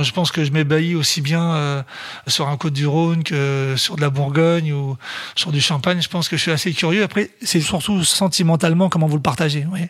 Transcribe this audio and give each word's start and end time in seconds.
Je 0.00 0.10
pense 0.12 0.32
que 0.32 0.42
je 0.42 0.52
m'ébahis 0.52 0.94
aussi 0.94 1.20
bien 1.20 1.42
euh, 1.54 1.82
sur 2.26 2.48
un 2.48 2.56
côte 2.56 2.72
du 2.72 2.86
Rhône 2.86 3.22
que 3.22 3.74
sur 3.76 3.96
de 3.96 4.00
la 4.00 4.08
Bourgogne 4.08 4.72
ou 4.72 4.96
sur 5.34 5.52
du 5.52 5.60
Champagne. 5.60 6.00
Je 6.00 6.08
pense 6.08 6.30
que 6.30 6.36
je 6.38 6.42
suis 6.42 6.50
assez 6.50 6.72
curieux. 6.72 7.02
Après, 7.02 7.28
c'est 7.42 7.60
surtout 7.60 8.02
sentimentalement 8.02 8.88
comment 8.88 9.06
vous 9.06 9.16
le 9.16 9.22
partagez. 9.22 9.66
oui. 9.70 9.80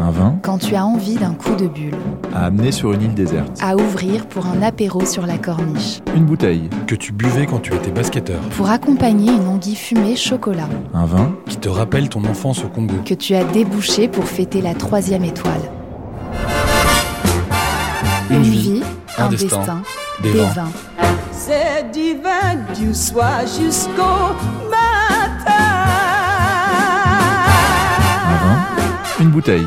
Un 0.00 0.10
vin 0.10 0.38
Quand 0.42 0.58
tu 0.58 0.74
as 0.74 0.84
envie 0.84 1.14
d'un 1.14 1.32
coup 1.34 1.54
de 1.54 1.68
bulle, 1.68 1.94
à 2.34 2.46
amener 2.46 2.70
sur 2.72 2.92
une 2.92 3.02
île 3.02 3.14
déserte. 3.14 3.56
à 3.62 3.76
ouvrir 3.76 4.26
pour 4.26 4.44
un 4.46 4.60
apéro 4.60 5.06
sur 5.06 5.24
la 5.24 5.38
corniche, 5.38 6.00
Une 6.14 6.26
bouteille. 6.26 6.68
Que 6.86 6.94
tu 6.96 7.12
buvais 7.12 7.46
quand 7.46 7.60
tu 7.60 7.72
étais 7.74 7.90
basketteur. 7.92 8.40
pour 8.56 8.68
accompagner 8.68 9.30
une 9.32 9.46
anguille 9.46 9.74
fumée 9.76 10.14
chocolat, 10.16 10.68
Un 10.92 11.06
vin 11.06 11.34
Qui 11.48 11.56
te 11.56 11.68
rappelle 11.70 12.08
ton 12.10 12.24
enfance 12.26 12.62
au 12.64 12.68
Congo. 12.68 12.96
que 13.06 13.14
tu 13.14 13.34
as 13.36 13.44
débouché 13.44 14.06
pour 14.08 14.24
fêter 14.28 14.60
la 14.60 14.74
troisième 14.74 15.24
étoile. 15.24 15.62
Un 19.18 19.28
destin, 19.28 19.58
destin, 19.58 19.82
des 20.22 20.32
des 20.32 20.38
vins. 20.40 20.52
vins. 20.52 20.70
C'est 21.32 21.90
divin 21.92 22.56
du 22.78 22.94
soir 22.94 23.40
jusqu'au 23.40 24.34
matin. 24.68 25.52
Un 28.26 28.36
vin 28.44 28.66
Une 29.20 29.30
bouteille. 29.30 29.66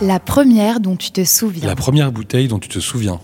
La 0.00 0.20
première 0.20 0.80
dont 0.80 0.96
tu 0.96 1.10
te 1.10 1.24
souviens. 1.24 1.66
La 1.66 1.76
première 1.76 2.12
bouteille 2.12 2.48
dont 2.48 2.58
tu 2.58 2.68
te 2.68 2.78
souviens. 2.78 3.20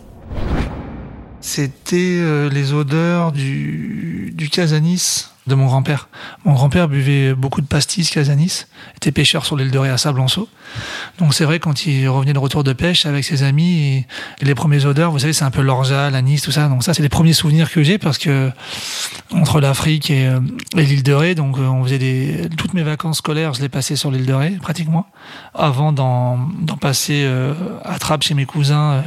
C'était 1.40 2.18
euh, 2.20 2.48
les 2.48 2.72
odeurs 2.72 3.30
du, 3.32 4.32
du 4.34 4.48
Casanis 4.48 5.26
de 5.46 5.54
mon 5.54 5.66
grand-père. 5.66 6.08
Mon 6.44 6.54
grand-père 6.54 6.88
buvait 6.88 7.34
beaucoup 7.34 7.60
de 7.60 7.66
pastis 7.66 8.10
Casanis, 8.10 8.66
était 8.96 9.12
pêcheur 9.12 9.44
sur 9.44 9.56
l'île 9.56 9.70
de 9.70 9.78
Ré 9.78 9.90
à 9.90 9.98
Sablanceau. 9.98 10.48
Donc 11.18 11.34
c'est 11.34 11.44
vrai, 11.44 11.58
quand 11.60 11.86
il 11.86 12.08
revenait 12.08 12.32
de 12.32 12.38
retour 12.38 12.64
de 12.64 12.72
pêche 12.72 13.06
avec 13.06 13.24
ses 13.24 13.42
amis, 13.42 14.06
et, 14.40 14.44
les 14.44 14.54
premières 14.54 14.86
odeurs, 14.86 15.10
vous 15.10 15.18
savez, 15.18 15.32
c'est 15.32 15.44
un 15.44 15.50
peu 15.50 15.62
l'orgeat, 15.62 16.10
l'anis, 16.10 16.40
tout 16.40 16.50
ça. 16.50 16.68
Donc 16.68 16.82
ça, 16.82 16.94
c'est 16.94 17.02
les 17.02 17.08
premiers 17.08 17.32
souvenirs 17.32 17.70
que 17.70 17.82
j'ai 17.82 17.98
parce 17.98 18.18
que 18.18 18.50
entre 19.32 19.60
l'Afrique 19.60 20.10
et, 20.10 20.26
euh, 20.26 20.40
l'île 20.74 21.02
de 21.02 21.12
Ré, 21.12 21.34
donc 21.34 21.58
euh, 21.58 21.66
on 21.66 21.84
faisait 21.84 21.98
des... 21.98 22.48
Toutes 22.56 22.74
mes 22.74 22.82
vacances 22.82 23.18
scolaires, 23.18 23.54
je 23.54 23.60
les 23.60 23.68
passais 23.68 23.96
sur 23.96 24.10
l'île 24.10 24.26
de 24.26 24.32
Ré, 24.32 24.50
pratiquement, 24.62 25.06
avant 25.54 25.92
d'en 25.92 26.38
passer 26.80 27.24
euh, 27.24 27.54
à 27.84 27.98
Trappes 27.98 28.22
chez 28.22 28.34
mes 28.34 28.46
cousins 28.46 29.02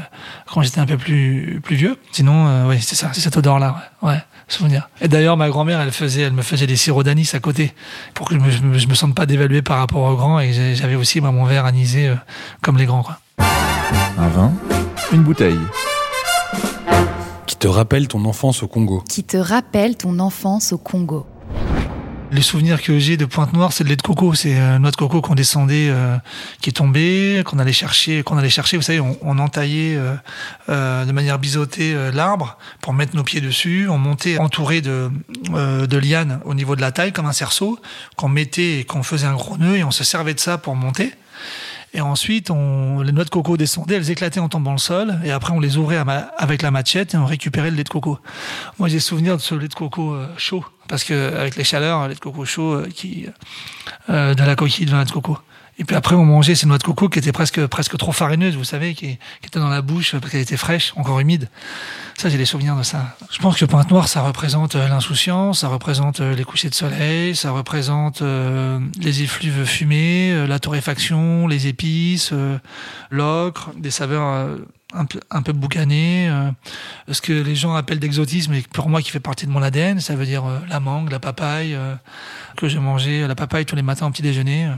quand 0.47 0.61
j'étais 0.61 0.79
un 0.79 0.85
peu 0.85 0.97
plus, 0.97 1.59
plus 1.63 1.75
vieux. 1.75 1.97
Sinon, 2.11 2.47
euh, 2.47 2.69
oui, 2.69 2.77
c'est 2.81 2.95
ça, 2.95 3.11
c'est 3.13 3.21
cette 3.21 3.37
odeur-là. 3.37 3.91
Ouais. 4.01 4.21
Souvenir. 4.49 4.89
Et 5.01 5.09
d'ailleurs, 5.09 5.35
ma 5.35 5.49
grand-mère, 5.49 5.81
elle 5.81 5.91
faisait, 5.91 6.21
elle 6.21 6.31
me 6.31 6.41
faisait 6.41 6.67
des 6.67 6.77
sirops 6.77 7.03
d'anis 7.03 7.29
à 7.33 7.39
côté 7.39 7.73
pour 8.13 8.29
que 8.29 8.35
je 8.35 8.39
me, 8.39 8.77
je 8.77 8.87
me, 8.87 8.93
sente 8.93 9.13
pas 9.13 9.25
dévalué 9.25 9.61
par 9.61 9.77
rapport 9.77 10.03
aux 10.03 10.15
grands 10.15 10.39
et 10.39 10.53
j'avais 10.73 10.95
aussi 10.95 11.19
moi, 11.19 11.31
mon 11.31 11.43
verre 11.43 11.65
anisé 11.65 12.07
euh, 12.07 12.15
comme 12.61 12.77
les 12.77 12.85
grands, 12.85 13.03
quoi. 13.03 13.19
Un 14.17 14.29
vin 14.29 14.53
Une 15.11 15.23
bouteille. 15.23 15.59
Qui 17.45 17.57
te 17.57 17.67
rappelle 17.67 18.07
ton 18.07 18.23
enfance 18.23 18.63
au 18.63 18.67
Congo? 18.67 19.03
Qui 19.09 19.25
te 19.25 19.37
rappelle 19.37 19.97
ton 19.97 20.17
enfance 20.19 20.71
au 20.71 20.77
Congo? 20.77 21.25
Les 22.29 22.41
souvenirs 22.41 22.81
que 22.81 22.99
j'ai 22.99 23.15
de 23.15 23.23
Pointe-Noire, 23.23 23.71
c'est 23.71 23.85
de 23.85 23.89
lait 23.89 23.95
de 23.95 24.01
coco. 24.01 24.33
C'est 24.33 24.59
euh, 24.59 24.79
noix 24.79 24.91
de 24.91 24.97
coco 24.97 25.21
qu'on 25.21 25.33
descendait, 25.33 25.87
euh, 25.89 26.17
qui 26.61 26.69
est 26.69 26.73
tombée, 26.73 27.41
qu'on 27.45 27.57
allait 27.57 27.71
chercher, 27.71 28.21
qu'on 28.21 28.37
allait 28.37 28.49
chercher. 28.49 28.75
Vous 28.75 28.83
savez, 28.83 28.99
on, 28.99 29.17
on 29.21 29.39
entaillait 29.39 29.95
euh, 29.95 30.13
euh, 30.67 31.05
de 31.05 31.11
manière 31.13 31.39
biseautée 31.39 31.93
euh, 31.95 32.11
l'arbre 32.11 32.57
pour 32.81 32.93
mettre 32.93 33.15
nos 33.15 33.23
pieds 33.23 33.39
dessus. 33.39 33.87
On 33.89 33.97
montait 33.97 34.39
entouré 34.39 34.81
de, 34.81 35.09
euh, 35.53 35.87
de 35.87 35.97
lianes 35.97 36.41
au 36.43 36.53
niveau 36.53 36.75
de 36.75 36.81
la 36.81 36.91
taille, 36.91 37.13
comme 37.13 37.27
un 37.27 37.31
cerceau, 37.31 37.79
qu'on 38.17 38.29
mettait 38.29 38.79
et 38.79 38.83
qu'on 38.83 39.03
faisait 39.03 39.27
un 39.27 39.35
gros 39.35 39.57
nœud 39.57 39.77
et 39.77 39.83
on 39.85 39.91
se 39.91 40.03
servait 40.03 40.33
de 40.33 40.39
ça 40.39 40.57
pour 40.57 40.75
monter. 40.75 41.13
Et 41.97 42.01
ensuite, 42.01 42.51
on, 42.51 43.01
les 43.01 43.11
noix 43.11 43.23
de 43.23 43.29
coco 43.31 43.57
descendaient, 43.57 43.95
elles 43.95 44.11
éclataient 44.11 44.39
en 44.39 44.49
tombant 44.49 44.73
le 44.73 44.77
sol, 44.77 45.19
et 45.23 45.31
après 45.31 45.51
on 45.51 45.59
les 45.59 45.77
ouvrait 45.77 45.97
avec 46.37 46.61
la 46.61 46.69
machette 46.69 47.15
et 47.15 47.17
on 47.17 47.25
récupérait 47.25 47.71
le 47.71 47.75
lait 47.75 47.83
de 47.83 47.89
coco. 47.89 48.19
Moi, 48.77 48.87
j'ai 48.87 48.99
souvenir 48.99 49.35
de 49.35 49.41
ce 49.41 49.55
lait 49.55 49.67
de 49.67 49.73
coco 49.73 50.13
euh, 50.13 50.27
chaud, 50.37 50.63
parce 50.87 51.03
que 51.03 51.35
avec 51.35 51.55
les 51.55 51.63
chaleurs, 51.63 51.97
un 51.97 52.07
lait 52.07 52.13
de 52.13 52.19
coco 52.19 52.45
chaud 52.45 52.73
euh, 52.73 52.87
qui 52.93 53.25
euh, 54.11 54.35
de 54.35 54.43
la 54.43 54.55
coquille 54.55 54.85
de 54.85 54.91
noix 54.91 55.05
de 55.05 55.11
coco. 55.11 55.39
Et 55.79 55.85
puis 55.85 55.95
après, 55.95 56.15
on 56.15 56.25
mangeait 56.25 56.55
ces 56.55 56.65
noix 56.65 56.79
de 56.79 56.83
coco 56.83 57.07
qui 57.07 57.19
étaient 57.19 57.31
presque 57.31 57.65
presque 57.67 57.97
trop 57.97 58.11
farineuses, 58.11 58.55
vous 58.55 58.63
savez, 58.63 58.95
qui, 58.95 59.19
étaient 59.43 59.59
dans 59.59 59.69
la 59.69 59.83
bouche 59.83 60.13
parce 60.13 60.31
qu'elles 60.31 60.41
étaient 60.41 60.57
fraîches, 60.57 60.91
encore 60.95 61.19
humides. 61.19 61.49
Ça, 62.17 62.29
j'ai 62.29 62.37
des 62.37 62.45
souvenirs 62.45 62.75
de 62.75 62.81
ça. 62.81 63.15
Je 63.29 63.37
pense 63.37 63.57
que 63.57 63.65
Pointe-Noire, 63.65 64.07
ça 64.07 64.21
représente 64.21 64.75
euh, 64.75 64.87
l'insouciance, 64.87 65.59
ça 65.59 65.67
représente 65.67 66.19
euh, 66.19 66.33
les 66.33 66.43
couchers 66.43 66.69
de 66.69 66.73
soleil, 66.73 67.35
ça 67.35 67.51
représente 67.51 68.23
euh, 68.23 68.79
les 68.99 69.21
effluves 69.21 69.65
fumés, 69.65 70.47
la 70.47 70.57
torréfaction, 70.57 71.47
les 71.47 71.67
épices, 71.67 72.33
l'ocre, 73.11 73.69
des 73.77 73.91
saveurs 73.91 74.57
un 74.93 75.05
peu, 75.05 75.19
un 75.29 75.43
ce 77.11 77.21
que 77.21 77.33
les 77.33 77.55
gens 77.55 77.75
appellent 77.75 77.99
d'exotisme 77.99 78.53
et 78.53 78.61
pour 78.61 78.89
moi 78.89 79.01
qui 79.03 79.11
fait 79.11 79.19
partie 79.19 79.45
de 79.45 79.51
mon 79.51 79.61
ADN, 79.61 79.99
ça 79.99 80.15
veut 80.15 80.25
dire 80.25 80.43
la 80.69 80.79
mangue, 80.79 81.11
la 81.11 81.19
papaye, 81.19 81.77
que 82.55 82.67
je 82.67 82.79
mangeais 82.79 83.27
la 83.27 83.35
papaye 83.35 83.65
tous 83.65 83.75
les 83.75 83.83
matins 83.83 84.07
au 84.07 84.11
petit 84.11 84.23
déjeuner. 84.23 84.69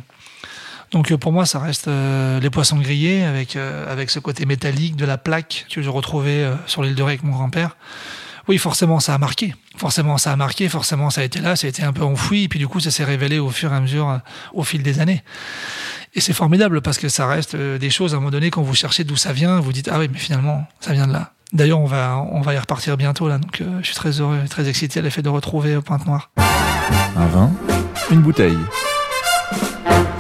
Donc 0.92 1.12
euh, 1.12 1.18
pour 1.18 1.32
moi, 1.32 1.46
ça 1.46 1.60
reste 1.60 1.88
euh, 1.88 2.40
les 2.40 2.50
poissons 2.50 2.78
grillés 2.78 3.24
avec 3.24 3.56
euh, 3.56 3.92
avec 3.92 4.10
ce 4.10 4.20
côté 4.20 4.46
métallique 4.46 4.96
de 4.96 5.06
la 5.06 5.18
plaque 5.18 5.66
que 5.70 5.82
je 5.82 5.90
retrouvais 5.90 6.44
euh, 6.44 6.56
sur 6.66 6.84
l'île 6.84 6.96
de 6.96 7.04
Ré 7.04 7.12
avec 7.12 7.24
mon 7.24 7.32
grand-père. 7.32 7.76
Oui, 8.50 8.58
forcément, 8.58 9.00
ça 9.00 9.14
a 9.14 9.18
marqué. 9.20 9.54
Forcément, 9.78 10.18
ça 10.18 10.32
a 10.32 10.36
marqué. 10.36 10.68
Forcément, 10.70 11.12
ça 11.12 11.22
a 11.22 11.24
été 11.24 11.40
là. 11.40 11.56
Ça 11.56 11.68
a 11.68 11.70
été 11.70 11.84
un 11.84 11.94
peu 11.94 12.04
enfoui. 12.04 12.46
Et 12.46 12.48
puis 12.48 12.58
du 12.58 12.68
coup, 12.68 12.80
ça 12.80 12.90
s'est 12.90 13.04
révélé 13.04 13.38
au 13.38 13.52
fur 13.52 13.72
et 13.72 13.76
à 13.76 13.80
mesure, 13.80 14.10
euh, 14.10 14.18
au 14.54 14.64
fil 14.64 14.82
des 14.82 15.00
années. 15.00 15.24
Et 16.16 16.20
c'est 16.20 16.34
formidable 16.34 16.82
parce 16.82 16.98
que 16.98 17.10
ça 17.10 17.28
reste 17.28 17.54
euh, 17.54 17.78
des 17.78 17.92
choses 17.92 18.16
à 18.16 18.18
un 18.18 18.20
moment 18.20 18.32
donné 18.32 18.50
quand 18.50 18.64
vous 18.64 18.74
cherchez 18.74 19.04
d'où 19.04 19.18
ça 19.18 19.34
vient, 19.34 19.60
vous 19.60 19.72
dites 19.72 19.88
ah 19.92 20.00
oui, 20.00 20.10
mais 20.12 20.18
finalement, 20.18 20.66
ça 20.80 20.94
vient 20.94 21.06
de 21.06 21.14
là. 21.14 21.34
D'ailleurs, 21.54 21.80
on 21.80 21.86
va 21.86 22.18
on 22.32 22.42
va 22.42 22.56
y 22.56 22.58
repartir 22.58 22.98
bientôt 22.98 23.28
là. 23.28 23.38
Donc, 23.38 23.62
je 23.82 23.86
suis 23.86 23.96
très 23.96 24.20
heureux, 24.20 24.40
très 24.50 24.68
excité 24.68 25.00
à 25.00 25.04
l'effet 25.04 25.22
de 25.22 25.30
retrouver 25.30 25.80
Pointe-Noire. 25.82 26.32
Un 27.16 27.28
vin 27.28 27.52
Une 28.10 28.22
bouteille. 28.22 28.58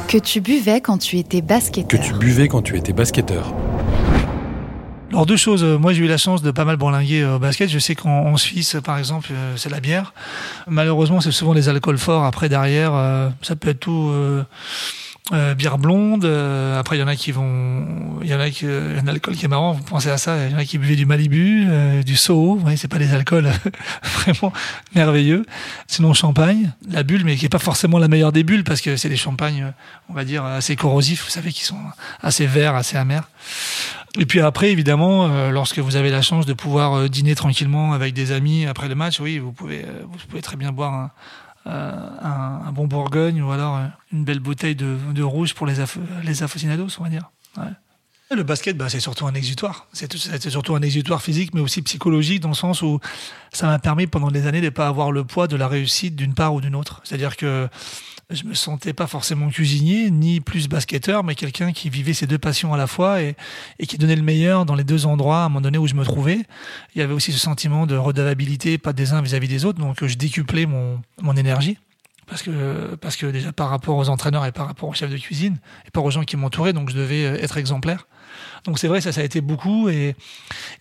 Que 0.10 0.18
tu 0.18 0.42
buvais 0.42 0.82
quand 0.82 0.98
tu 0.98 1.20
étais 1.20 1.40
Que 1.42 1.46
basketteur. 1.46 2.00
tu 2.02 2.14
buvais 2.14 2.48
quand 2.48 2.64
tu 2.64 2.76
étais 2.76 2.94
basketteur. 2.94 3.54
Alors 5.12 5.28
deux 5.28 5.38
choses. 5.38 5.64
Euh, 5.64 5.78
Moi, 5.78 5.94
j'ai 5.94 6.04
eu 6.04 6.08
la 6.08 6.18
chance 6.18 6.42
de 6.42 6.50
pas 6.50 6.66
mal 6.66 6.78
bourlinguer 6.78 7.22
euh, 7.22 7.36
au 7.36 7.40
basket. 7.40 7.70
Je 7.70 7.78
sais 7.78 7.94
qu'en 7.94 8.26
en 8.26 8.36
Suisse, 8.36 8.76
par 8.84 8.98
exemple, 8.98 9.28
euh, 9.32 9.54
c'est 9.56 9.70
la 9.70 9.80
bière. 9.80 10.16
Malheureusement, 10.68 11.22
c'est 11.22 11.32
souvent 11.32 11.54
les 11.54 11.70
alcools 11.70 12.00
forts. 12.00 12.26
Après, 12.26 12.50
derrière, 12.50 12.92
ça 13.44 13.56
peut 13.56 13.70
être 13.70 13.82
tout 13.82 14.10
euh, 14.12 14.44
euh, 15.32 15.54
bière 15.54 15.78
blonde. 15.78 16.26
Euh, 16.26 16.80
après, 16.80 16.98
il 16.98 17.00
y 17.00 17.04
en 17.04 17.08
a 17.08 17.16
qui 17.16 17.32
vont, 17.32 17.86
il 18.22 18.28
y 18.28 18.34
en 18.34 18.40
a 18.40 18.50
qui, 18.50 18.66
euh, 18.66 19.00
un 19.00 19.08
alcool 19.08 19.36
qui 19.36 19.46
est 19.46 19.50
marrant. 19.50 19.74
Vous 19.74 19.84
pensez 19.84 20.10
à 20.10 20.18
ça 20.18 20.46
Il 20.46 20.52
y 20.52 20.56
en 20.56 20.58
a 20.58 20.66
qui 20.66 20.78
buvaient 20.78 20.96
du 20.96 21.06
Malibu, 21.06 21.66
euh, 21.68 22.04
du 22.04 22.16
Soho. 22.16 22.56
Vous 22.56 22.62
voyez, 22.62 22.78
c'est 22.78 22.88
pas 22.88 22.98
des 22.98 23.14
alcools 23.14 23.50
vraiment 24.04 24.54
merveilleux. 24.96 25.46
Sinon, 25.88 26.14
champagne, 26.14 26.72
la 26.90 27.04
bulle, 27.04 27.24
mais 27.26 27.36
qui 27.36 27.46
est 27.46 27.50
pas 27.50 27.60
forcément 27.60 28.00
la 28.00 28.08
meilleure 28.08 28.32
des 28.32 28.44
bulles 28.44 28.64
parce 28.64 28.82
que 28.82 28.98
c'est 28.98 29.10
des 29.10 29.18
champagnes, 29.18 29.74
on 30.10 30.14
va 30.14 30.24
dire, 30.26 30.44
assez 30.44 30.76
corrosifs. 30.76 31.26
Vous 31.26 31.32
savez, 31.32 31.52
qui 31.52 31.64
sont 31.64 31.80
assez 32.22 32.46
verts, 32.46 32.76
assez 32.76 32.98
amers. 32.98 33.28
Et 34.18 34.26
puis 34.26 34.42
après, 34.42 34.72
évidemment, 34.72 35.28
euh, 35.28 35.52
lorsque 35.52 35.80
vous 35.80 35.96
avez 35.96 36.10
la 36.10 36.22
chance 36.22 36.46
de 36.46 36.54
pouvoir 36.54 36.94
euh, 36.94 37.08
dîner 37.08 37.36
tranquillement 37.36 37.94
avec 37.94 38.14
des 38.14 38.32
amis 38.32 38.66
après 38.66 38.88
le 38.88 38.96
match, 38.96 39.20
oui, 39.20 39.38
vous 39.38 39.52
pouvez, 39.52 39.86
vous 40.04 40.18
pouvez 40.28 40.42
très 40.42 40.58
bien 40.58 40.72
boire 40.72 40.94
un, 40.94 41.12
un, 41.66 42.62
un 42.68 42.72
bon 42.72 42.88
Bourgogne 42.88 43.42
ou 43.42 43.52
alors 43.52 43.78
euh, 43.78 43.86
une 44.12 44.24
belle 44.24 44.40
bouteille 44.40 44.76
de, 44.76 44.98
de 45.14 45.24
rouge 45.24 45.54
pour 45.54 45.68
les, 45.68 45.76
les 46.24 46.44
on 46.44 47.04
va 47.04 47.10
dire. 47.10 47.30
Le 48.32 48.44
basket, 48.44 48.78
bah, 48.78 48.90
c'est 48.90 49.00
surtout 49.00 49.26
un 49.26 49.34
exutoire. 49.34 49.88
C'est 49.92 50.50
surtout 50.50 50.76
un 50.76 50.82
exutoire 50.82 51.22
physique, 51.22 51.54
mais 51.56 51.62
aussi 51.62 51.82
psychologique, 51.82 52.42
dans 52.42 52.50
le 52.50 52.56
sens 52.56 52.84
où 52.84 53.00
ça 53.52 53.66
m'a 53.66 53.80
permis 53.80 54.06
pendant 54.06 54.30
des 54.30 54.46
années 54.46 54.62
de 54.62 54.66
ne 54.66 54.70
pas 54.70 54.88
avoir 54.88 55.12
le 55.12 55.24
poids 55.24 55.48
de 55.48 55.56
la 55.56 55.68
réussite 55.68 56.16
d'une 56.16 56.36
part 56.36 56.54
ou 56.54 56.62
d'une 56.62 56.76
autre. 56.76 57.02
C'est-à-dire 57.04 57.36
que 57.36 57.68
je 58.32 58.44
me 58.44 58.54
sentais 58.54 58.94
pas 58.94 59.08
forcément 59.08 59.50
cuisinier, 59.50 60.12
ni 60.12 60.40
plus 60.40 60.68
basketteur, 60.68 61.24
mais 61.24 61.34
quelqu'un 61.34 61.72
qui 61.72 61.90
vivait 61.90 62.14
ces 62.14 62.28
deux 62.28 62.38
passions 62.38 62.74
à 62.74 62.78
la 62.78 62.86
fois 62.86 63.22
et, 63.22 63.36
qui 63.88 63.98
donnait 63.98 64.16
le 64.16 64.22
meilleur 64.22 64.66
dans 64.66 64.76
les 64.76 64.84
deux 64.84 65.08
endroits 65.08 65.42
à 65.42 65.46
un 65.46 65.50
moment 65.50 65.62
donné 65.62 65.80
où 65.80 65.88
je 65.88 65.96
me 65.96 66.04
trouvais. 66.04 66.42
Il 66.94 67.00
y 67.00 67.02
avait 67.02 67.14
aussi 67.14 67.32
ce 67.32 67.40
sentiment 67.40 67.88
de 67.88 67.96
redevabilité, 67.96 68.78
pas 68.78 68.94
des 68.94 69.14
uns 69.14 69.22
vis-à-vis 69.22 69.48
des 69.48 69.66
autres, 69.66 69.80
donc 69.80 70.06
je 70.06 70.16
décuplais 70.16 70.68
mon, 70.68 71.02
mon 71.22 71.36
énergie 71.36 71.78
parce 72.30 72.44
que 72.44 72.96
parce 73.02 73.16
que 73.16 73.26
déjà 73.26 73.52
par 73.52 73.70
rapport 73.70 73.98
aux 73.98 74.10
entraîneurs 74.10 74.46
et 74.46 74.52
par 74.52 74.68
rapport 74.68 74.88
aux 74.88 74.94
chefs 74.94 75.10
de 75.10 75.18
cuisine 75.18 75.58
et 75.88 75.92
par 75.92 76.04
aux 76.04 76.12
gens 76.12 76.24
qui 76.24 76.38
m'entouraient, 76.38 76.74
donc 76.74 76.90
je 76.90 76.96
devais 76.96 77.26
euh, 77.26 77.44
être 77.44 77.58
exemplaire. 77.58 78.08
Donc 78.66 78.78
c'est 78.78 78.88
vrai, 78.88 79.02
ça, 79.02 79.12
ça 79.12 79.22
a 79.22 79.24
été 79.24 79.42
beaucoup 79.42 79.90
et, 79.90 80.16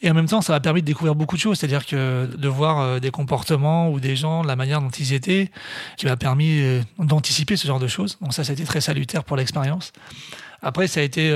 et 0.02 0.10
en 0.10 0.14
même 0.14 0.26
temps, 0.26 0.42
ça 0.42 0.52
m'a 0.52 0.60
permis 0.60 0.82
de 0.82 0.86
découvrir 0.86 1.14
beaucoup 1.14 1.36
de 1.36 1.40
choses. 1.40 1.58
C'est-à-dire 1.58 1.86
que 1.86 2.26
de 2.26 2.48
voir 2.48 2.80
euh, 2.80 2.98
des 2.98 3.10
comportements 3.10 3.90
ou 3.90 4.00
des 4.00 4.16
gens, 4.16 4.42
la 4.42 4.56
manière 4.56 4.80
dont 4.80 4.90
ils 4.90 5.12
étaient, 5.12 5.50
qui 5.96 6.06
m'a 6.06 6.16
permis 6.16 6.60
euh, 6.60 6.82
d'anticiper 6.98 7.56
ce 7.56 7.66
genre 7.66 7.80
de 7.80 7.88
choses. 7.88 8.18
Donc 8.20 8.34
ça, 8.34 8.44
ça 8.44 8.50
a 8.50 8.54
été 8.54 8.64
très 8.64 8.80
salutaire 8.80 9.24
pour 9.24 9.36
l'expérience. 9.36 9.92
Après, 10.60 10.88
ça 10.88 11.00
a 11.00 11.04
été 11.04 11.32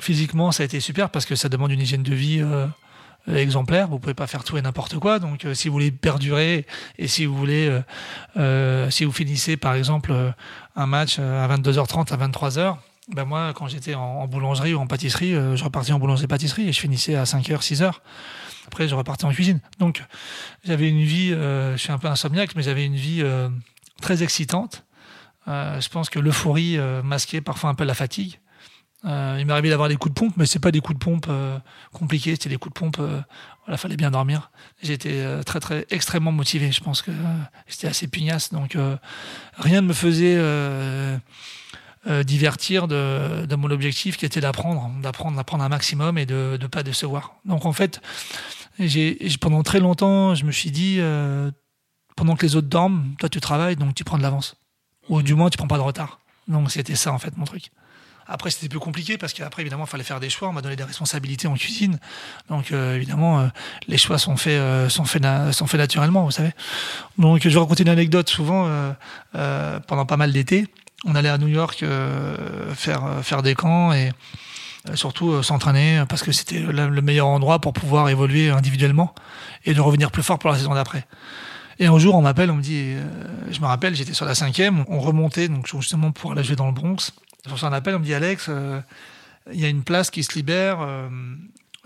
physiquement, 0.00 0.50
ça 0.50 0.64
a 0.64 0.66
été 0.66 0.80
super 0.80 1.08
parce 1.10 1.24
que 1.24 1.36
ça 1.36 1.48
demande 1.48 1.70
une 1.70 1.80
hygiène 1.80 2.02
de 2.02 2.14
vie 2.14 2.42
exemplaire. 3.28 3.88
Vous 3.88 3.98
pouvez 3.98 4.14
pas 4.14 4.26
faire 4.26 4.44
tout 4.44 4.56
et 4.56 4.62
n'importe 4.62 4.98
quoi. 4.98 5.18
Donc, 5.18 5.46
si 5.54 5.68
vous 5.68 5.74
voulez 5.74 5.90
perdurer 5.90 6.66
et 6.98 7.08
si 7.08 7.26
vous 7.26 7.36
voulez, 7.36 7.80
euh, 8.36 8.90
si 8.90 9.04
vous 9.04 9.12
finissez 9.12 9.56
par 9.56 9.74
exemple 9.74 10.12
un 10.76 10.86
match 10.86 11.18
à 11.18 11.48
22h30 11.48 12.12
à 12.12 12.28
23h, 12.28 12.76
ben 13.14 13.24
moi, 13.24 13.52
quand 13.54 13.66
j'étais 13.66 13.94
en, 13.94 14.26
boulangerie 14.28 14.74
ou 14.74 14.78
en 14.78 14.86
pâtisserie, 14.86 15.34
euh, 15.34 15.56
je 15.56 15.64
repartais 15.64 15.92
en 15.92 15.98
boulangerie-pâtisserie 15.98 16.68
et 16.68 16.72
je 16.72 16.80
finissais 16.80 17.16
à 17.16 17.24
5h, 17.24 17.60
6h. 17.60 17.92
Après, 18.66 18.86
je 18.86 18.94
repartais 18.94 19.24
en 19.24 19.32
cuisine. 19.32 19.60
Donc, 19.78 20.04
j'avais 20.64 20.88
une 20.88 21.02
vie, 21.02 21.32
euh, 21.32 21.76
je 21.76 21.82
suis 21.82 21.92
un 21.92 21.98
peu 21.98 22.06
insomniaque, 22.06 22.54
mais 22.54 22.62
j'avais 22.62 22.84
une 22.84 22.94
vie 22.94 23.22
euh, 23.22 23.48
très 24.00 24.22
excitante. 24.22 24.84
je 25.46 25.88
pense 25.88 26.08
que 26.08 26.20
l'euphorie 26.20 26.78
masquait 27.02 27.40
parfois 27.40 27.70
un 27.70 27.74
peu 27.74 27.84
la 27.84 27.94
fatigue. 27.94 28.38
Il 29.04 29.46
m'est 29.46 29.52
arrivé 29.52 29.70
d'avoir 29.70 29.88
des 29.88 29.96
coups 29.96 30.14
de 30.14 30.20
pompe, 30.20 30.34
mais 30.36 30.46
c'est 30.46 30.58
pas 30.58 30.70
des 30.70 30.80
coups 30.80 30.98
de 30.98 31.04
pompe 31.04 31.28
compliqués, 31.92 32.32
c'était 32.32 32.50
des 32.50 32.58
coups 32.58 32.74
de 32.74 32.78
pompe. 32.78 32.98
voilà, 32.98 33.76
fallait 33.76 33.96
bien 33.96 34.10
dormir. 34.10 34.50
J'étais 34.82 35.42
très 35.44 35.58
très 35.58 35.86
extrêmement 35.90 36.32
motivé. 36.32 36.70
Je 36.70 36.82
pense 36.82 37.00
que 37.00 37.10
j'étais 37.66 37.86
assez 37.86 38.08
pugnace, 38.08 38.52
donc 38.52 38.76
rien 39.56 39.80
ne 39.80 39.86
me 39.86 39.94
faisait 39.94 40.36
euh, 42.06 42.22
divertir 42.22 42.88
de, 42.88 43.54
mon 43.56 43.70
objectif 43.70 44.16
qui 44.16 44.24
était 44.24 44.40
d'apprendre, 44.40 44.90
d'apprendre, 45.02 45.36
d'apprendre 45.36 45.64
un 45.64 45.68
maximum 45.68 46.16
et 46.16 46.24
de 46.24 46.56
ne 46.58 46.66
pas 46.66 46.82
décevoir. 46.82 47.34
Donc 47.44 47.66
en 47.66 47.74
fait, 47.74 48.00
j'ai, 48.78 49.18
pendant 49.38 49.62
très 49.62 49.80
longtemps, 49.80 50.34
je 50.34 50.46
me 50.46 50.50
suis 50.50 50.70
dit, 50.70 50.96
euh, 50.98 51.50
pendant 52.16 52.36
que 52.36 52.46
les 52.46 52.56
autres 52.56 52.68
dorment, 52.68 53.14
toi 53.18 53.28
tu 53.28 53.38
travailles, 53.38 53.76
donc 53.76 53.94
tu 53.94 54.04
prends 54.04 54.16
de 54.16 54.22
l'avance. 54.22 54.56
Ou 55.10 55.20
du 55.20 55.34
moins 55.34 55.50
tu 55.50 55.58
prends 55.58 55.68
pas 55.68 55.76
de 55.76 55.82
retard. 55.82 56.20
Donc 56.48 56.70
c'était 56.70 56.94
ça 56.94 57.12
en 57.12 57.18
fait 57.18 57.36
mon 57.36 57.44
truc. 57.44 57.70
Après, 58.30 58.50
c'était 58.50 58.68
plus 58.68 58.78
compliqué 58.78 59.18
parce 59.18 59.32
qu'après, 59.32 59.62
évidemment, 59.62 59.84
il 59.84 59.90
fallait 59.90 60.04
faire 60.04 60.20
des 60.20 60.30
choix. 60.30 60.48
On 60.48 60.52
m'a 60.52 60.62
donné 60.62 60.76
des 60.76 60.84
responsabilités 60.84 61.48
en 61.48 61.54
cuisine. 61.54 61.98
Donc, 62.48 62.72
euh, 62.72 62.96
évidemment, 62.96 63.40
euh, 63.40 63.46
les 63.88 63.98
choix 63.98 64.18
sont 64.18 64.36
faits, 64.36 64.52
euh, 64.52 64.88
sont, 64.88 65.04
faits 65.04 65.24
sont 65.52 65.66
faits 65.66 65.80
naturellement, 65.80 66.24
vous 66.24 66.30
savez. 66.30 66.52
Donc, 67.18 67.42
je 67.42 67.48
vais 67.48 67.58
raconter 67.58 67.82
une 67.82 67.88
anecdote 67.90 68.30
souvent 68.30 68.70
pendant 69.32 70.06
pas 70.06 70.16
mal 70.16 70.32
d'été 70.32 70.66
on 71.04 71.14
allait 71.14 71.28
à 71.28 71.38
New 71.38 71.48
York 71.48 71.82
euh, 71.82 72.74
faire 72.74 73.04
euh, 73.04 73.22
faire 73.22 73.42
des 73.42 73.54
camps 73.54 73.92
et 73.92 74.10
euh, 74.88 74.96
surtout 74.96 75.42
s'entraîner 75.42 76.04
parce 76.08 76.22
que 76.22 76.32
c'était 76.32 76.60
le 76.60 77.02
meilleur 77.02 77.26
endroit 77.26 77.58
pour 77.58 77.72
pouvoir 77.72 78.08
évoluer 78.08 78.50
individuellement 78.50 79.14
et 79.64 79.74
de 79.74 79.80
revenir 79.80 80.10
plus 80.10 80.22
fort 80.22 80.38
pour 80.38 80.50
la 80.50 80.56
saison 80.56 80.74
d'après. 80.74 81.06
Et 81.78 81.86
un 81.86 81.98
jour, 81.98 82.14
on 82.14 82.20
m'appelle, 82.20 82.50
on 82.50 82.56
me 82.56 82.62
dit, 82.62 82.92
je 83.50 83.60
me 83.60 83.64
rappelle, 83.64 83.94
j'étais 83.94 84.12
sur 84.12 84.26
la 84.26 84.34
cinquième, 84.34 84.84
on 84.88 85.00
remontait 85.00 85.48
donc 85.48 85.66
justement 85.66 86.12
pour 86.12 86.32
aller 86.32 86.44
jouer 86.44 86.56
dans 86.56 86.66
le 86.66 86.72
Bronx. 86.72 87.12
Sur 87.46 87.66
un 87.66 87.72
appel, 87.72 87.94
on 87.94 87.98
me 87.98 88.04
dit, 88.04 88.14
Alex, 88.14 88.50
il 89.52 89.60
y 89.60 89.64
a 89.64 89.68
une 89.68 89.82
place 89.82 90.10
qui 90.10 90.22
se 90.22 90.34
libère, 90.34 90.86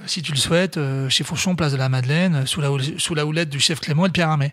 si 0.06 0.23
tu 0.23 0.33
le 0.33 0.39
souhaites, 0.39 0.79
chez 1.09 1.25
Fauchon, 1.25 1.55
place 1.55 1.73
de 1.73 1.77
la 1.77 1.89
Madeleine, 1.89 2.47
sous 2.47 2.61
la, 2.61 3.27
houlette 3.27 3.51
du 3.51 3.61
chef 3.61 3.81
Clément 3.81 4.05
et 4.05 4.09
le 4.09 4.12
Pierre 4.12 4.31
Armé. 4.31 4.53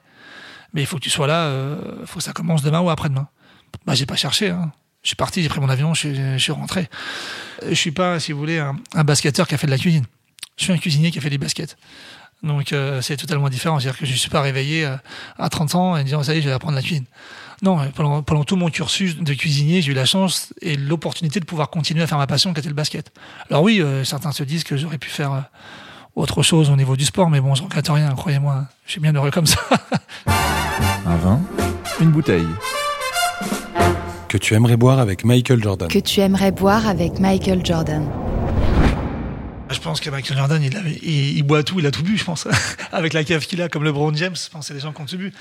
Mais 0.74 0.82
il 0.82 0.86
faut 0.86 0.98
que 0.98 1.04
tu 1.04 1.10
sois 1.10 1.28
là, 1.28 1.76
il 2.00 2.08
faut 2.08 2.20
que 2.20 2.24
ça 2.24 2.34
commence 2.34 2.62
demain 2.62 2.80
ou 2.80 2.90
après-demain. 2.90 3.28
Bah, 3.86 3.96
j'ai 3.96 4.06
pas 4.06 4.16
cherché. 4.16 4.50
Hein. 4.50 4.72
Je 5.04 5.08
suis 5.08 5.16
parti, 5.16 5.42
j'ai 5.42 5.50
pris 5.50 5.60
mon 5.60 5.70
avion, 5.70 5.94
je, 5.94 6.38
suis 6.38 6.52
rentré. 6.52 6.88
Je 7.68 7.74
suis 7.74 7.92
pas, 7.92 8.20
si 8.20 8.32
vous 8.32 8.40
voulez, 8.40 8.60
un, 8.60 9.04
basketteur 9.04 9.48
qui 9.48 9.56
a 9.56 9.58
fait 9.58 9.68
de 9.68 9.72
la 9.72 9.78
cuisine. 9.78 10.06
Je 10.58 10.66
suis 10.66 10.74
un 10.74 10.78
cuisinier 10.78 11.10
qui 11.10 11.18
a 11.18 11.22
fait 11.22 11.32
des 11.32 11.40
baskets. 11.40 11.76
Donc 12.44 12.74
euh, 12.74 13.02
c'est 13.02 13.18
totalement 13.18 13.50
différent. 13.50 13.80
C'est-à-dire 13.80 14.00
que 14.00 14.06
je 14.06 14.12
ne 14.12 14.18
suis 14.18 14.30
pas 14.30 14.42
réveillé 14.42 14.86
euh, 14.86 14.96
à 15.38 15.50
30 15.50 15.76
ans 15.76 15.98
et 15.98 16.04
disant 16.04 16.24
ça 16.24 16.34
y 16.34 16.40
est, 16.40 16.42
je 16.42 16.48
vais 16.48 16.54
apprendre 16.54 16.76
la 16.76 16.82
cuisine. 16.82 17.06
Non, 17.62 17.78
pendant, 17.94 18.24
pendant 18.24 18.44
tout 18.44 18.56
mon 18.56 18.70
cursus 18.70 19.18
de 19.18 19.34
cuisinier, 19.36 19.84
j'ai 19.84 19.92
eu 19.92 19.96
la 19.96 20.06
chance 20.06 20.52
et 20.62 20.76
l'opportunité 20.76 21.40
de 21.40 21.46
pouvoir 21.46 21.70
continuer 21.70 22.02
à 22.02 22.08
faire 22.08 22.18
ma 22.18 22.26
passion 22.26 22.54
qui 22.54 22.60
était 22.60 22.70
le 22.70 22.76
basket. 22.76 23.12
Alors 23.50 23.62
oui, 23.62 23.82
euh, 23.82 24.04
certains 24.04 24.32
se 24.32 24.44
disent 24.44 24.64
que 24.64 24.78
j'aurais 24.78 24.98
pu 24.98 25.10
faire 25.10 25.44
autre 26.16 26.42
chose 26.42 26.72
au 26.72 26.76
niveau 26.76 26.96
du 26.96 27.06
sport, 27.06 27.30
mais 27.30 27.40
bon, 27.40 27.54
je 27.54 27.62
regrette 27.62 27.88
rien, 27.88 28.10
croyez-moi. 28.16 28.66
Je 28.86 28.92
suis 28.92 29.00
bien 29.02 29.14
heureux 29.14 29.30
comme 29.30 29.46
ça. 29.46 29.60
un 31.06 31.16
vin, 31.18 31.40
une 32.00 32.10
bouteille 32.10 32.48
que 34.32 34.38
tu 34.38 34.54
aimerais 34.54 34.78
boire 34.78 35.00
avec 35.00 35.26
Michael 35.26 35.62
Jordan. 35.62 35.90
Que 35.90 36.00
tu 36.00 36.22
aimerais 36.22 36.52
boire 36.52 36.88
avec 36.88 37.20
Michael 37.20 37.66
Jordan. 37.66 38.08
Je 39.72 39.80
pense 39.80 40.00
que 40.00 40.10
Michael 40.10 40.38
Jordan, 40.38 40.62
il, 41.04 41.44
boit 41.44 41.64
tout, 41.64 41.80
il 41.80 41.86
a 41.86 41.92
tout 41.92 42.04
bu, 42.04 42.18
je 42.18 42.24
pense. 42.24 42.48
avec 42.92 43.14
la 43.14 43.24
cave 43.24 43.46
qu'il 43.46 43.62
a, 43.62 43.70
comme 43.70 43.84
LeBron 43.84 44.14
James, 44.16 44.36
je 44.36 44.50
pense 44.50 44.62
que 44.62 44.68
c'est 44.68 44.74
des 44.74 44.80
gens 44.80 44.94
qui 44.94 45.02
ont 45.02 45.06
tout 45.06 45.18
bu. 45.18 45.34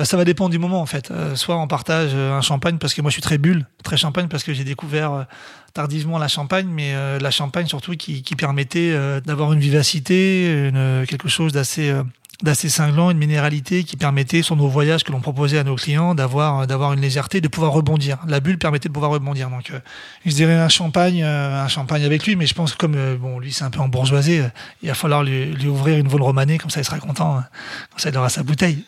Euh, 0.00 0.04
ça 0.04 0.16
va 0.16 0.24
dépendre 0.24 0.50
du 0.50 0.58
moment, 0.58 0.80
en 0.80 0.86
fait. 0.86 1.10
Euh, 1.10 1.34
soit 1.36 1.56
on 1.56 1.66
partage 1.66 2.10
euh, 2.14 2.36
un 2.36 2.40
champagne, 2.40 2.78
parce 2.78 2.94
que 2.94 3.02
moi 3.02 3.10
je 3.10 3.14
suis 3.14 3.22
très 3.22 3.38
bulle, 3.38 3.66
très 3.82 3.96
champagne, 3.96 4.28
parce 4.28 4.44
que 4.44 4.52
j'ai 4.52 4.64
découvert 4.64 5.26
tardivement 5.74 6.18
la 6.18 6.28
champagne, 6.28 6.68
mais 6.68 6.94
la 7.20 7.30
champagne 7.30 7.66
surtout 7.66 7.92
qui, 7.96 8.22
qui 8.22 8.34
permettait 8.34 9.20
d'avoir 9.26 9.52
une 9.52 9.60
vivacité, 9.60 10.68
une, 10.68 11.04
quelque 11.06 11.28
chose 11.28 11.52
d'assez 11.52 11.94
d'assez 12.42 12.68
cinglant, 12.68 13.10
une 13.10 13.18
minéralité 13.18 13.84
qui 13.84 13.96
permettait 13.96 14.42
sur 14.42 14.56
nos 14.56 14.68
voyages 14.68 15.04
que 15.04 15.12
l'on 15.12 15.20
proposait 15.20 15.58
à 15.58 15.64
nos 15.64 15.76
clients 15.76 16.14
d'avoir 16.14 16.66
d'avoir 16.66 16.92
une 16.92 17.00
légèreté, 17.00 17.40
de 17.40 17.48
pouvoir 17.48 17.72
rebondir. 17.72 18.18
La 18.26 18.40
bulle 18.40 18.58
permettait 18.58 18.88
de 18.88 18.94
pouvoir 18.94 19.10
rebondir. 19.10 19.48
Donc, 19.50 19.70
euh, 19.70 19.78
je 20.24 20.34
dirais 20.34 20.54
un 20.54 20.68
champagne, 20.68 21.22
euh, 21.22 21.64
un 21.64 21.68
champagne 21.68 22.04
avec 22.04 22.26
lui, 22.26 22.36
mais 22.36 22.46
je 22.46 22.54
pense 22.54 22.72
que 22.72 22.78
comme 22.78 22.94
euh, 22.94 23.16
bon, 23.16 23.38
lui 23.38 23.52
c'est 23.52 23.64
un 23.64 23.70
peu 23.70 23.80
en 23.80 23.88
bourgeoisie, 23.88 24.40
il 24.82 24.88
va 24.88 24.94
falloir 24.94 25.22
lui, 25.22 25.46
lui 25.46 25.68
ouvrir 25.68 25.98
une 25.98 26.08
vol 26.08 26.22
romanée, 26.22 26.58
comme 26.58 26.70
ça 26.70 26.80
il 26.80 26.84
sera 26.84 26.98
content, 26.98 27.38
hein. 27.38 27.44
comme 27.90 27.98
ça 27.98 28.10
il 28.10 28.16
aura 28.16 28.28
sa 28.28 28.42
bouteille. 28.42 28.84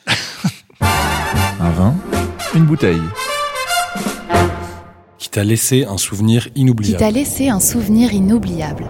un 0.80 1.70
vin, 1.70 1.94
une 2.54 2.64
bouteille. 2.64 3.00
Qui 5.18 5.30
t'a 5.30 5.42
laissé 5.42 5.84
un 5.84 5.98
souvenir 5.98 6.48
inoubliable. 6.54 6.96
Qui 6.96 7.04
t'a 7.04 7.10
laissé 7.10 7.48
un 7.48 7.60
souvenir 7.60 8.12
inoubliable. 8.12 8.84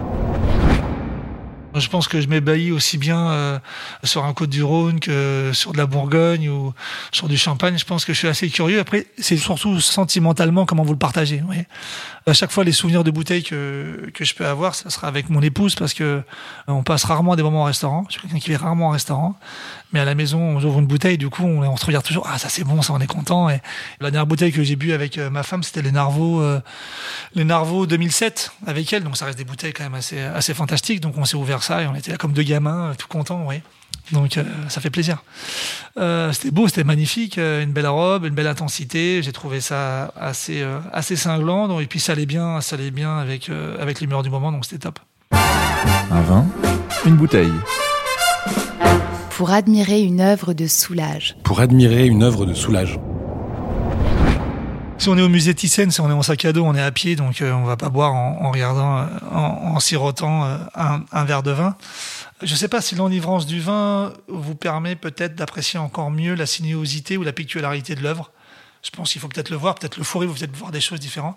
Je 1.79 1.89
pense 1.89 2.07
que 2.07 2.21
je 2.21 2.27
m'ébahis 2.27 2.71
aussi 2.71 2.97
bien 2.97 3.31
euh, 3.31 3.59
sur 4.03 4.25
un 4.25 4.33
côte 4.33 4.49
du 4.49 4.63
Rhône 4.63 4.99
que 4.99 5.51
sur 5.53 5.73
de 5.73 5.77
la 5.77 5.85
Bourgogne 5.85 6.49
ou 6.49 6.73
sur 7.11 7.27
du 7.27 7.37
Champagne. 7.37 7.77
Je 7.77 7.85
pense 7.85 8.05
que 8.05 8.13
je 8.13 8.19
suis 8.19 8.27
assez 8.27 8.49
curieux. 8.49 8.79
Après, 8.79 9.07
c'est 9.17 9.37
surtout 9.37 9.79
sentimentalement 9.79 10.65
comment 10.65 10.83
vous 10.83 10.93
le 10.93 10.99
partagez. 10.99 11.41
À 12.29 12.33
chaque 12.33 12.51
fois, 12.51 12.63
les 12.63 12.71
souvenirs 12.71 13.03
de 13.03 13.09
bouteilles 13.09 13.43
que, 13.43 14.11
que 14.13 14.23
je 14.23 14.35
peux 14.35 14.45
avoir, 14.45 14.75
ça 14.75 14.89
sera 14.89 15.07
avec 15.07 15.29
mon 15.29 15.41
épouse 15.41 15.73
parce 15.75 15.93
que 15.93 16.03
euh, 16.03 16.21
on 16.67 16.83
passe 16.83 17.03
rarement 17.03 17.35
des 17.35 17.41
moments 17.41 17.63
au 17.63 17.65
restaurant. 17.65 18.05
Je 18.07 18.13
suis 18.13 18.21
quelqu'un 18.21 18.39
qui 18.39 18.51
va 18.51 18.59
rarement 18.59 18.89
au 18.89 18.91
restaurant. 18.91 19.35
Mais 19.93 19.99
à 19.99 20.05
la 20.05 20.13
maison, 20.13 20.39
on 20.39 20.63
ouvre 20.63 20.79
une 20.79 20.85
bouteille, 20.85 21.17
du 21.17 21.29
coup, 21.29 21.43
on, 21.43 21.75
se 21.75 21.85
regarde 21.85 22.05
toujours. 22.05 22.27
Ah, 22.31 22.37
ça 22.37 22.47
c'est 22.49 22.63
bon, 22.63 22.81
ça, 22.83 22.93
on 22.93 22.99
est 22.99 23.07
content. 23.07 23.47
La 23.47 24.11
dernière 24.11 24.27
bouteille 24.27 24.51
que 24.51 24.61
j'ai 24.61 24.75
bu 24.75 24.93
avec 24.93 25.17
euh, 25.17 25.31
ma 25.31 25.41
femme, 25.41 25.63
c'était 25.63 25.81
les 25.81 25.91
Narvaux, 25.91 26.43
les 27.33 27.43
Narvaux 27.43 27.87
2007 27.87 28.51
avec 28.67 28.93
elle. 28.93 29.03
Donc 29.03 29.17
ça 29.17 29.25
reste 29.25 29.37
des 29.37 29.45
bouteilles 29.45 29.73
quand 29.73 29.83
même 29.83 29.95
assez, 29.95 30.21
assez 30.21 30.53
fantastiques. 30.53 31.01
Donc 31.01 31.17
on 31.17 31.25
s'est 31.25 31.37
ouvert 31.37 31.63
ça 31.63 31.81
et 31.81 31.87
on 31.87 31.95
était 31.95 32.11
là 32.11 32.17
comme 32.17 32.33
deux 32.33 32.43
gamins, 32.43 32.93
tout 32.97 33.07
contents, 33.07 33.45
oui. 33.47 33.61
Donc 34.11 34.37
euh, 34.37 34.43
ça 34.69 34.81
fait 34.81 34.89
plaisir. 34.89 35.23
Euh, 35.97 36.31
c'était 36.31 36.51
beau, 36.51 36.67
c'était 36.67 36.83
magnifique, 36.83 37.37
euh, 37.37 37.63
une 37.63 37.71
belle 37.71 37.87
robe, 37.87 38.25
une 38.25 38.33
belle 38.33 38.47
intensité. 38.47 39.21
J'ai 39.21 39.31
trouvé 39.31 39.61
ça 39.61 40.11
assez 40.19 40.65
assez 40.91 41.15
cinglant. 41.15 41.67
Donc, 41.67 41.81
et 41.81 41.85
puis 41.85 41.99
ça 41.99 42.13
allait 42.13 42.25
bien, 42.25 42.61
ça 42.61 42.75
allait 42.75 42.91
bien 42.91 43.17
avec 43.17 43.49
avec 43.79 44.01
l'humeur 44.01 44.23
du 44.23 44.29
moment, 44.29 44.51
donc 44.51 44.65
c'était 44.65 44.79
top. 44.79 44.99
Un 45.31 46.21
vin, 46.21 46.45
une 47.05 47.15
bouteille. 47.15 47.51
Pour 49.31 49.51
admirer 49.51 50.01
une 50.01 50.19
œuvre 50.19 50.53
de 50.53 50.67
soulage. 50.67 51.37
Pour 51.43 51.61
admirer 51.61 52.05
une 52.07 52.23
œuvre 52.23 52.45
de 52.45 52.53
soulage. 52.53 52.99
Si 54.97 55.07
on 55.07 55.17
est 55.17 55.21
au 55.21 55.29
musée 55.29 55.53
Thyssen, 55.53 55.91
si 55.91 56.01
on 56.01 56.09
est 56.09 56.13
en 56.13 56.21
sac 56.21 56.43
à 56.43 56.51
dos, 56.51 56.65
on 56.65 56.75
est 56.75 56.81
à 56.81 56.91
pied, 56.91 57.15
donc 57.15 57.41
on 57.41 57.63
va 57.63 57.77
pas 57.77 57.87
boire 57.87 58.13
en, 58.13 58.51
regardant, 58.51 59.05
en, 59.31 59.79
sirotant 59.79 60.43
un, 60.43 61.05
un 61.13 61.23
verre 61.23 61.41
de 61.41 61.51
vin. 61.51 61.77
Je 62.41 62.53
ne 62.53 62.57
sais 62.57 62.69
pas 62.69 62.81
si 62.81 62.95
l'enivrance 62.95 63.45
du 63.45 63.59
vin 63.59 64.13
vous 64.27 64.55
permet 64.55 64.95
peut-être 64.95 65.35
d'apprécier 65.35 65.77
encore 65.77 66.09
mieux 66.09 66.35
la 66.35 66.45
sinuosité 66.45 67.17
ou 67.17 67.23
la 67.23 67.33
pictularité 67.33 67.95
de 67.95 68.01
l'œuvre. 68.01 68.31
Je 68.81 68.91
pense 68.91 69.11
qu'il 69.11 69.19
faut 69.19 69.27
peut-être 69.27 69.49
le 69.49 69.57
voir, 69.57 69.75
peut-être 69.75 69.97
le 69.97 70.05
fourrer, 70.05 70.25
vous 70.25 70.35
peut-être 70.35 70.55
voir 70.55 70.71
des 70.71 70.79
choses 70.79 71.01
différentes. 71.01 71.35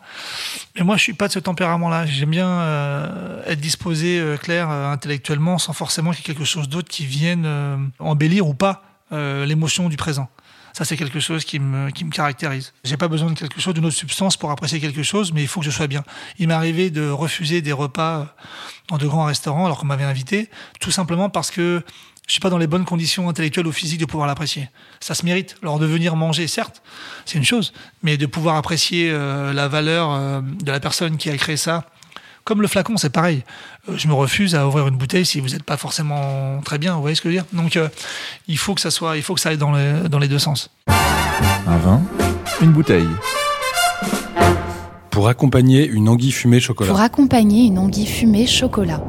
Mais 0.76 0.84
moi, 0.84 0.96
je 0.96 1.02
suis 1.02 1.12
pas 1.12 1.26
de 1.26 1.32
ce 1.32 1.40
tempérament-là. 1.40 2.06
J'aime 2.06 2.30
bien 2.30 2.48
euh, 2.48 3.42
être 3.46 3.58
disposé 3.58 4.20
euh, 4.20 4.36
clair 4.36 4.70
euh, 4.70 4.92
intellectuellement, 4.92 5.58
sans 5.58 5.72
forcément 5.72 6.12
qu'il 6.12 6.20
y 6.20 6.22
ait 6.22 6.34
quelque 6.34 6.44
chose 6.44 6.68
d'autre 6.68 6.88
qui 6.88 7.04
vienne 7.04 7.90
embellir 7.98 8.46
ou 8.46 8.54
pas 8.54 8.84
l'émotion 9.10 9.88
du 9.88 9.96
présent. 9.96 10.30
Ça, 10.72 10.84
c'est 10.84 10.96
quelque 10.96 11.20
chose 11.20 11.44
qui 11.44 11.58
me, 11.58 11.90
qui 11.90 12.04
me 12.04 12.10
caractérise. 12.10 12.72
J'ai 12.84 12.96
pas 12.96 13.08
besoin 13.08 13.30
de 13.30 13.38
quelque 13.38 13.60
chose, 13.60 13.74
d'une 13.74 13.84
autre 13.84 13.96
substance 13.96 14.36
pour 14.36 14.50
apprécier 14.50 14.80
quelque 14.80 15.02
chose, 15.02 15.32
mais 15.32 15.42
il 15.42 15.48
faut 15.48 15.60
que 15.60 15.66
je 15.66 15.70
sois 15.70 15.86
bien. 15.86 16.02
Il 16.38 16.48
m'est 16.48 16.54
arrivé 16.54 16.90
de 16.90 17.08
refuser 17.08 17.60
des 17.60 17.72
repas 17.72 18.34
dans 18.88 18.98
de 18.98 19.06
grands 19.06 19.24
restaurants 19.24 19.66
alors 19.66 19.78
qu'on 19.78 19.86
m'avait 19.86 20.04
invité, 20.04 20.48
tout 20.80 20.90
simplement 20.90 21.28
parce 21.28 21.50
que 21.50 21.82
je 22.26 22.32
suis 22.32 22.40
pas 22.40 22.50
dans 22.50 22.58
les 22.58 22.66
bonnes 22.66 22.84
conditions 22.84 23.28
intellectuelles 23.28 23.66
ou 23.66 23.72
physiques 23.72 24.00
de 24.00 24.06
pouvoir 24.06 24.26
l'apprécier. 24.26 24.68
Ça 25.00 25.14
se 25.14 25.24
mérite. 25.24 25.56
Alors 25.62 25.78
de 25.78 25.86
venir 25.86 26.16
manger, 26.16 26.46
certes, 26.46 26.82
c'est 27.26 27.36
une 27.36 27.44
chose, 27.44 27.72
mais 28.02 28.16
de 28.16 28.26
pouvoir 28.26 28.56
apprécier 28.56 29.10
euh, 29.10 29.52
la 29.52 29.68
valeur 29.68 30.12
euh, 30.12 30.40
de 30.40 30.72
la 30.72 30.80
personne 30.80 31.16
qui 31.16 31.30
a 31.30 31.36
créé 31.36 31.56
ça, 31.56 31.84
comme 32.44 32.62
le 32.62 32.68
flacon, 32.68 32.96
c'est 32.96 33.10
pareil. 33.10 33.44
Euh, 33.88 33.94
je 33.96 34.08
me 34.08 34.14
refuse 34.14 34.54
à 34.54 34.66
ouvrir 34.66 34.88
une 34.88 34.96
bouteille 34.96 35.26
si 35.26 35.40
vous 35.40 35.48
n'êtes 35.50 35.62
pas 35.62 35.76
forcément 35.76 36.60
très 36.64 36.78
bien. 36.78 36.94
Vous 36.94 37.00
voyez 37.00 37.14
ce 37.14 37.20
que 37.20 37.30
je 37.30 37.36
veux 37.36 37.42
dire? 37.42 37.50
Donc, 37.52 37.76
euh, 37.76 37.88
il 38.48 38.58
faut 38.58 38.74
que 38.74 38.80
ça 38.80 38.90
soit, 38.90 39.16
il 39.16 39.22
faut 39.22 39.34
que 39.34 39.40
ça 39.40 39.50
aille 39.50 39.58
dans 39.58 39.72
les, 39.72 40.08
dans 40.08 40.18
les 40.18 40.28
deux 40.28 40.38
sens. 40.38 40.70
Un 40.88 41.76
vin, 41.78 42.02
une 42.60 42.72
bouteille. 42.72 43.08
Pour 45.10 45.28
accompagner 45.28 45.86
une 45.86 46.08
anguille 46.08 46.32
fumée 46.32 46.58
chocolat. 46.58 46.90
Pour 46.90 47.00
accompagner 47.00 47.66
une 47.66 47.78
anguille 47.78 48.06
fumée 48.06 48.46
chocolat. 48.46 49.02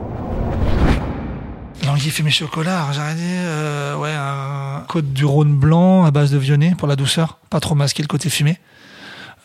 L'anguille 1.85 2.11
fumée 2.11 2.31
chocolat, 2.31 2.87
j'ai 2.93 2.99
euh, 3.01 3.97
ouais, 3.97 4.13
un 4.13 4.85
côte 4.87 5.11
du 5.11 5.25
Rhône 5.25 5.55
blanc 5.55 6.05
à 6.05 6.11
base 6.11 6.31
de 6.31 6.37
vionnet 6.37 6.75
pour 6.77 6.87
la 6.87 6.95
douceur, 6.95 7.39
pas 7.49 7.59
trop 7.59 7.75
masquer 7.75 8.01
le 8.01 8.07
côté 8.07 8.29
fumé. 8.29 8.57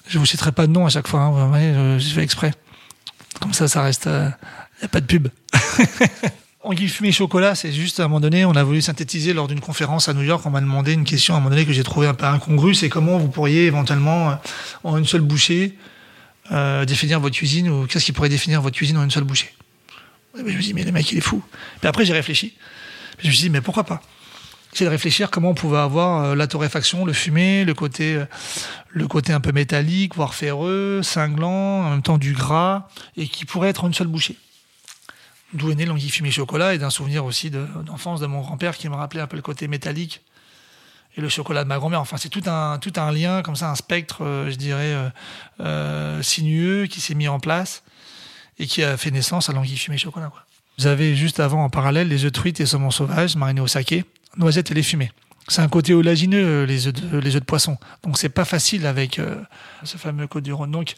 Je 0.06 0.18
vous 0.20 0.26
citerai 0.26 0.52
pas 0.52 0.66
de 0.66 0.72
nom 0.72 0.86
à 0.86 0.88
chaque 0.88 1.08
fois, 1.08 1.20
hein, 1.20 1.30
vous 1.30 1.48
voyez, 1.48 1.74
je, 1.74 1.98
je 1.98 2.14
fais 2.14 2.22
exprès. 2.22 2.52
Comme 3.40 3.52
ça, 3.52 3.68
ça 3.68 3.82
reste, 3.82 4.06
il 4.06 4.80
n'y 4.80 4.84
a 4.84 4.88
pas 4.88 5.00
de 5.00 5.06
pub. 5.06 5.28
Anguille 6.64 6.88
fumée 6.88 7.12
chocolat, 7.12 7.54
c'est 7.54 7.72
juste 7.72 8.00
à 8.00 8.04
un 8.04 8.08
moment 8.08 8.20
donné, 8.20 8.44
on 8.44 8.52
a 8.52 8.64
voulu 8.64 8.82
synthétiser 8.82 9.32
lors 9.32 9.46
d'une 9.46 9.60
conférence 9.60 10.08
à 10.08 10.12
New 10.12 10.22
York, 10.22 10.44
on 10.44 10.50
m'a 10.50 10.60
demandé 10.60 10.92
une 10.92 11.04
question 11.04 11.34
à 11.34 11.36
un 11.36 11.40
moment 11.40 11.50
donné 11.50 11.64
que 11.64 11.72
j'ai 11.72 11.84
trouvé 11.84 12.08
un 12.08 12.14
peu 12.14 12.26
incongrue, 12.26 12.74
c'est 12.74 12.88
comment 12.88 13.16
vous 13.16 13.28
pourriez 13.28 13.66
éventuellement, 13.66 14.30
euh, 14.30 14.34
en 14.82 14.96
une 14.98 15.06
seule 15.06 15.20
bouchée, 15.20 15.78
euh, 16.50 16.84
définir 16.84 17.20
votre 17.20 17.36
cuisine, 17.36 17.70
ou 17.70 17.86
qu'est-ce 17.86 18.04
qui 18.04 18.12
pourrait 18.12 18.28
définir 18.28 18.60
votre 18.60 18.76
cuisine 18.76 18.98
en 18.98 19.04
une 19.04 19.10
seule 19.10 19.24
bouchée? 19.24 19.54
Je 20.36 20.42
me 20.42 20.60
dis, 20.60 20.74
mais 20.74 20.84
le 20.84 20.92
mec, 20.92 21.10
il 21.10 21.18
est 21.18 21.22
fou. 21.22 21.42
Puis 21.80 21.88
après, 21.88 22.04
j'ai 22.04 22.12
réfléchi. 22.12 22.54
Je 23.18 23.28
me 23.28 23.32
suis 23.32 23.42
dit, 23.42 23.50
mais 23.50 23.60
pourquoi 23.60 23.84
pas? 23.84 24.02
C'est 24.78 24.84
de 24.84 24.90
réfléchir 24.90 25.30
comment 25.32 25.50
on 25.50 25.54
pouvait 25.54 25.78
avoir 25.78 26.22
euh, 26.22 26.34
la 26.36 26.46
torréfaction, 26.46 27.04
le 27.04 27.12
fumé, 27.12 27.64
le 27.64 27.74
côté, 27.74 28.14
euh, 28.14 28.26
le 28.90 29.08
côté 29.08 29.32
un 29.32 29.40
peu 29.40 29.50
métallique, 29.50 30.14
voire 30.14 30.34
ferreux, 30.34 31.00
cinglant, 31.02 31.84
en 31.84 31.90
même 31.90 32.02
temps 32.02 32.16
du 32.16 32.32
gras, 32.32 32.88
et 33.16 33.26
qui 33.26 33.44
pourrait 33.44 33.70
être 33.70 33.84
une 33.86 33.94
seule 33.94 34.06
bouchée. 34.06 34.36
D'où 35.52 35.72
est 35.72 35.74
né 35.74 35.84
l'anguille 35.84 36.10
fumée 36.10 36.30
chocolat 36.30 36.74
et 36.74 36.78
d'un 36.78 36.90
souvenir 36.90 37.24
aussi 37.24 37.50
de- 37.50 37.66
d'enfance 37.84 38.20
de, 38.20 38.26
mon 38.26 38.40
grand-père 38.40 38.76
qui 38.76 38.88
me 38.88 38.94
rappelait 38.94 39.20
un 39.20 39.26
peu 39.26 39.34
le 39.34 39.42
côté 39.42 39.66
métallique 39.66 40.20
et 41.16 41.20
le 41.20 41.28
chocolat 41.28 41.64
de 41.64 41.68
ma 41.68 41.78
grand-mère. 41.78 42.00
Enfin, 42.00 42.16
c'est 42.16 42.28
tout 42.28 42.44
un, 42.46 42.78
tout 42.78 42.92
un 42.96 43.10
lien, 43.10 43.42
comme 43.42 43.56
ça, 43.56 43.70
un 43.70 43.74
spectre, 43.74 44.18
euh, 44.22 44.48
je 44.48 44.56
dirais, 44.56 44.94
sinueux 46.22 46.86
qui 46.86 47.00
s'est 47.00 47.14
mis 47.14 47.26
en 47.26 47.40
place 47.40 47.82
et 48.60 48.66
qui 48.66 48.84
a 48.84 48.96
fait 48.96 49.10
naissance 49.10 49.48
à 49.48 49.52
l'anguille 49.52 49.76
fumée 49.76 49.98
chocolat. 49.98 50.28
Quoi. 50.28 50.44
Vous 50.78 50.86
avez 50.86 51.16
juste 51.16 51.40
avant 51.40 51.64
en 51.64 51.70
parallèle 51.70 52.06
les 52.06 52.24
œufs 52.24 52.30
de 52.30 52.38
truite 52.38 52.60
et 52.60 52.66
saumon 52.66 52.92
sauvage 52.92 53.34
marinés 53.34 53.60
au 53.60 53.66
saké, 53.66 54.04
noisettes 54.38 54.70
et 54.70 54.74
lait 54.74 54.82
fumé. 54.82 55.12
C'est 55.48 55.62
un 55.62 55.68
côté 55.68 55.94
olagineux, 55.94 56.44
euh, 56.44 56.66
les 56.66 56.86
œufs 56.86 56.92
de, 56.92 57.18
les 57.18 57.36
œufs 57.36 57.40
de 57.40 57.46
poisson. 57.46 57.78
Donc 58.02 58.18
c'est 58.18 58.28
pas 58.28 58.44
facile 58.44 58.86
avec 58.86 59.18
euh, 59.18 59.36
ce 59.82 59.96
fameux 59.96 60.26
côte 60.26 60.44
du 60.44 60.52
Rhône. 60.52 60.70
Donc 60.70 60.94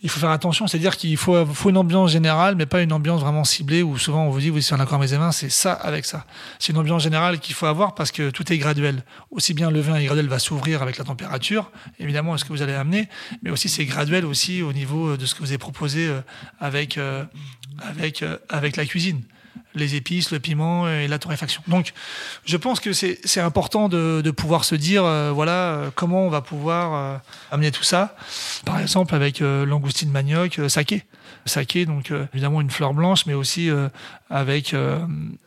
il 0.00 0.08
faut 0.08 0.20
faire 0.20 0.30
attention, 0.30 0.68
c'est-à-dire 0.68 0.96
qu'il 0.96 1.16
faut, 1.16 1.36
une 1.68 1.76
ambiance 1.76 2.12
générale, 2.12 2.54
mais 2.54 2.66
pas 2.66 2.82
une 2.82 2.92
ambiance 2.92 3.20
vraiment 3.20 3.42
ciblée 3.42 3.82
où 3.82 3.98
souvent 3.98 4.26
on 4.26 4.30
vous 4.30 4.38
dit, 4.38 4.50
oui, 4.50 4.62
c'est 4.62 4.74
un 4.74 4.80
accord 4.80 5.00
mes 5.00 5.08
mains, 5.18 5.32
c'est 5.32 5.50
ça 5.50 5.72
avec 5.72 6.04
ça. 6.04 6.24
C'est 6.60 6.72
une 6.72 6.78
ambiance 6.78 7.02
générale 7.02 7.40
qu'il 7.40 7.54
faut 7.54 7.66
avoir 7.66 7.96
parce 7.96 8.12
que 8.12 8.30
tout 8.30 8.52
est 8.52 8.58
graduel. 8.58 9.02
Aussi 9.32 9.54
bien 9.54 9.70
le 9.70 9.80
vin 9.80 9.96
est 9.96 10.04
graduel 10.04 10.28
va 10.28 10.38
s'ouvrir 10.38 10.82
avec 10.82 10.98
la 10.98 11.04
température, 11.04 11.72
évidemment, 11.98 12.36
ce 12.36 12.44
que 12.44 12.50
vous 12.50 12.62
allez 12.62 12.74
amener, 12.74 13.08
mais 13.42 13.50
aussi 13.50 13.68
c'est 13.68 13.86
graduel 13.86 14.24
aussi 14.24 14.62
au 14.62 14.72
niveau 14.72 15.16
de 15.16 15.26
ce 15.26 15.34
que 15.34 15.40
vous 15.40 15.48
avez 15.48 15.58
proposé 15.58 16.06
euh, 16.06 16.20
avec, 16.60 16.96
euh, 16.96 17.24
avec, 17.80 18.22
euh, 18.22 18.38
avec 18.48 18.76
la 18.76 18.86
cuisine 18.86 19.22
les 19.78 19.94
épices, 19.94 20.30
le 20.30 20.40
piment 20.40 20.88
et 20.88 21.08
la 21.08 21.18
torréfaction. 21.18 21.62
Donc, 21.66 21.92
je 22.44 22.56
pense 22.56 22.80
que 22.80 22.92
c'est 22.92 23.40
important 23.40 23.88
de, 23.88 24.30
pouvoir 24.30 24.64
se 24.64 24.74
dire, 24.74 25.04
euh, 25.04 25.32
voilà, 25.32 25.52
euh, 25.52 25.90
comment 25.94 26.24
on 26.24 26.28
va 26.28 26.40
pouvoir 26.40 26.94
euh, 26.94 27.18
amener 27.50 27.70
tout 27.70 27.82
ça. 27.82 28.16
Par 28.64 28.78
exemple, 28.80 29.14
avec 29.14 29.40
langoustine 29.40 30.10
manioc, 30.10 30.60
saké. 30.68 31.04
Saké, 31.46 31.86
donc 31.86 32.12
évidemment 32.34 32.60
une 32.60 32.70
fleur 32.70 32.92
blanche, 32.92 33.24
mais 33.24 33.32
aussi 33.32 33.70
avec 34.28 34.74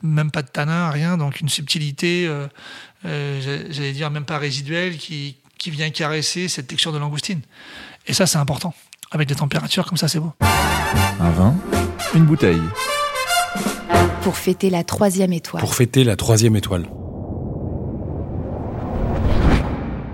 même 0.02 0.32
pas 0.32 0.42
de 0.42 0.48
tanin, 0.48 0.90
rien, 0.90 1.18
donc 1.18 1.42
une 1.42 1.50
subtilité, 1.50 2.28
j'allais 3.04 3.92
dire 3.92 4.10
même 4.10 4.26
pas 4.26 4.40
résiduelle, 4.40 4.98
qui, 4.98 5.36
qui 5.60 5.70
vient 5.70 5.92
caresser 5.92 6.48
cette 6.48 6.68
texture 6.68 6.92
de 6.92 6.98
langoustine. 6.98 7.42
Et 8.08 8.14
ça, 8.14 8.26
c'est 8.26 8.40
important. 8.40 8.74
Avec 9.12 9.28
des 9.28 9.36
températures 9.36 9.86
comme 9.86 9.98
ça, 9.98 10.08
c'est 10.08 10.20
beau. 10.20 10.34
Un 11.20 11.32
vin, 11.32 11.56
une 12.16 12.26
bouteille. 12.26 12.62
Pour 14.22 14.38
fêter 14.38 14.70
la 14.70 14.84
troisième 14.84 15.34
étoile. 15.34 15.62
Pour 15.62 15.74
fêter 15.74 16.04
la 16.04 16.16
troisième 16.16 16.56
étoile. 16.56 16.86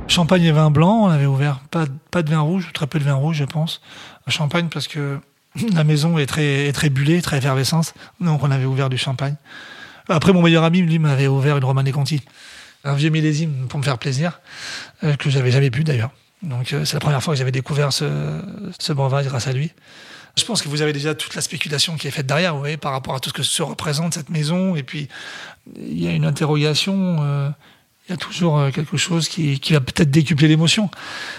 Champagne 0.08 0.44
et 0.44 0.52
vin 0.54 0.72
blanc, 0.72 1.02
on 1.04 1.10
avait 1.10 1.26
ouvert 1.26 1.60
pas, 1.70 1.86
pas 2.10 2.24
de 2.24 2.30
vin 2.30 2.40
rouge, 2.40 2.70
très 2.74 2.88
peu 2.88 3.00
de 3.00 3.04
vin 3.04 3.16
rouge, 3.16 3.36
je 3.36 3.44
pense. 3.44 3.82
Champagne 4.28 4.70
parce 4.72 4.88
que 4.88 5.20
la 5.74 5.84
maison 5.84 6.18
est 6.18 6.26
très, 6.26 6.68
est 6.68 6.72
très 6.72 6.90
bullée, 6.90 7.22
très 7.22 7.40
effervescente. 7.40 7.94
Donc 8.22 8.44
on 8.44 8.52
avait 8.52 8.66
ouvert 8.66 8.90
du 8.90 8.98
champagne. 8.98 9.36
Après, 10.08 10.32
mon 10.32 10.42
meilleur 10.42 10.64
ami, 10.64 10.82
lui, 10.82 11.00
m'avait 11.00 11.28
ouvert 11.28 11.58
une 11.58 11.66
Romane 11.66 11.92
Conti. 11.92 12.22
Un 12.86 12.94
vieux 12.94 13.10
millésime 13.10 13.68
pour 13.68 13.78
me 13.78 13.84
faire 13.84 13.98
plaisir, 13.98 14.40
euh, 15.04 15.18
que 15.18 15.30
j'avais 15.30 15.52
jamais 15.52 15.70
bu 15.70 15.84
d'ailleurs. 15.84 16.12
Donc 16.44 16.72
euh, 16.72 16.86
c'est 16.86 16.94
la 16.94 17.02
première 17.02 17.22
fois 17.22 17.34
que 17.34 17.40
j'avais 17.40 17.52
découvert 17.52 17.92
ce, 17.92 18.42
ce 18.80 18.94
breuvage 18.94 19.26
grâce 19.26 19.48
à 19.48 19.52
lui. 19.52 19.74
Je 20.36 20.46
pense 20.46 20.62
que 20.62 20.70
vous 20.70 20.82
avez 20.82 20.94
déjà 20.94 21.16
toute 21.16 21.36
la 21.36 21.42
spéculation 21.42 21.96
qui 21.98 22.08
est 22.08 22.12
faite 22.12 22.28
derrière, 22.28 22.54
vous 22.54 22.60
voyez, 22.60 22.78
par 22.78 22.92
rapport 22.92 23.16
à 23.16 23.20
tout 23.20 23.30
ce 23.30 23.34
que 23.34 23.44
se 23.44 23.62
représente 23.62 24.14
cette 24.14 24.30
maison. 24.30 24.76
Et 24.76 24.84
puis, 24.84 25.08
il 25.78 26.04
y 26.04 26.08
a 26.08 26.12
une 26.12 26.26
interrogation. 26.26 27.18
euh, 27.22 27.50
il 28.08 28.12
y 28.12 28.14
a 28.14 28.18
toujours 28.18 28.58
euh, 28.58 28.72
quelque 28.72 28.96
chose 28.96 29.28
qui, 29.28 29.60
va 29.72 29.82
peut-être 29.82 30.10
décupler 30.10 30.48
l'émotion. 30.48 30.90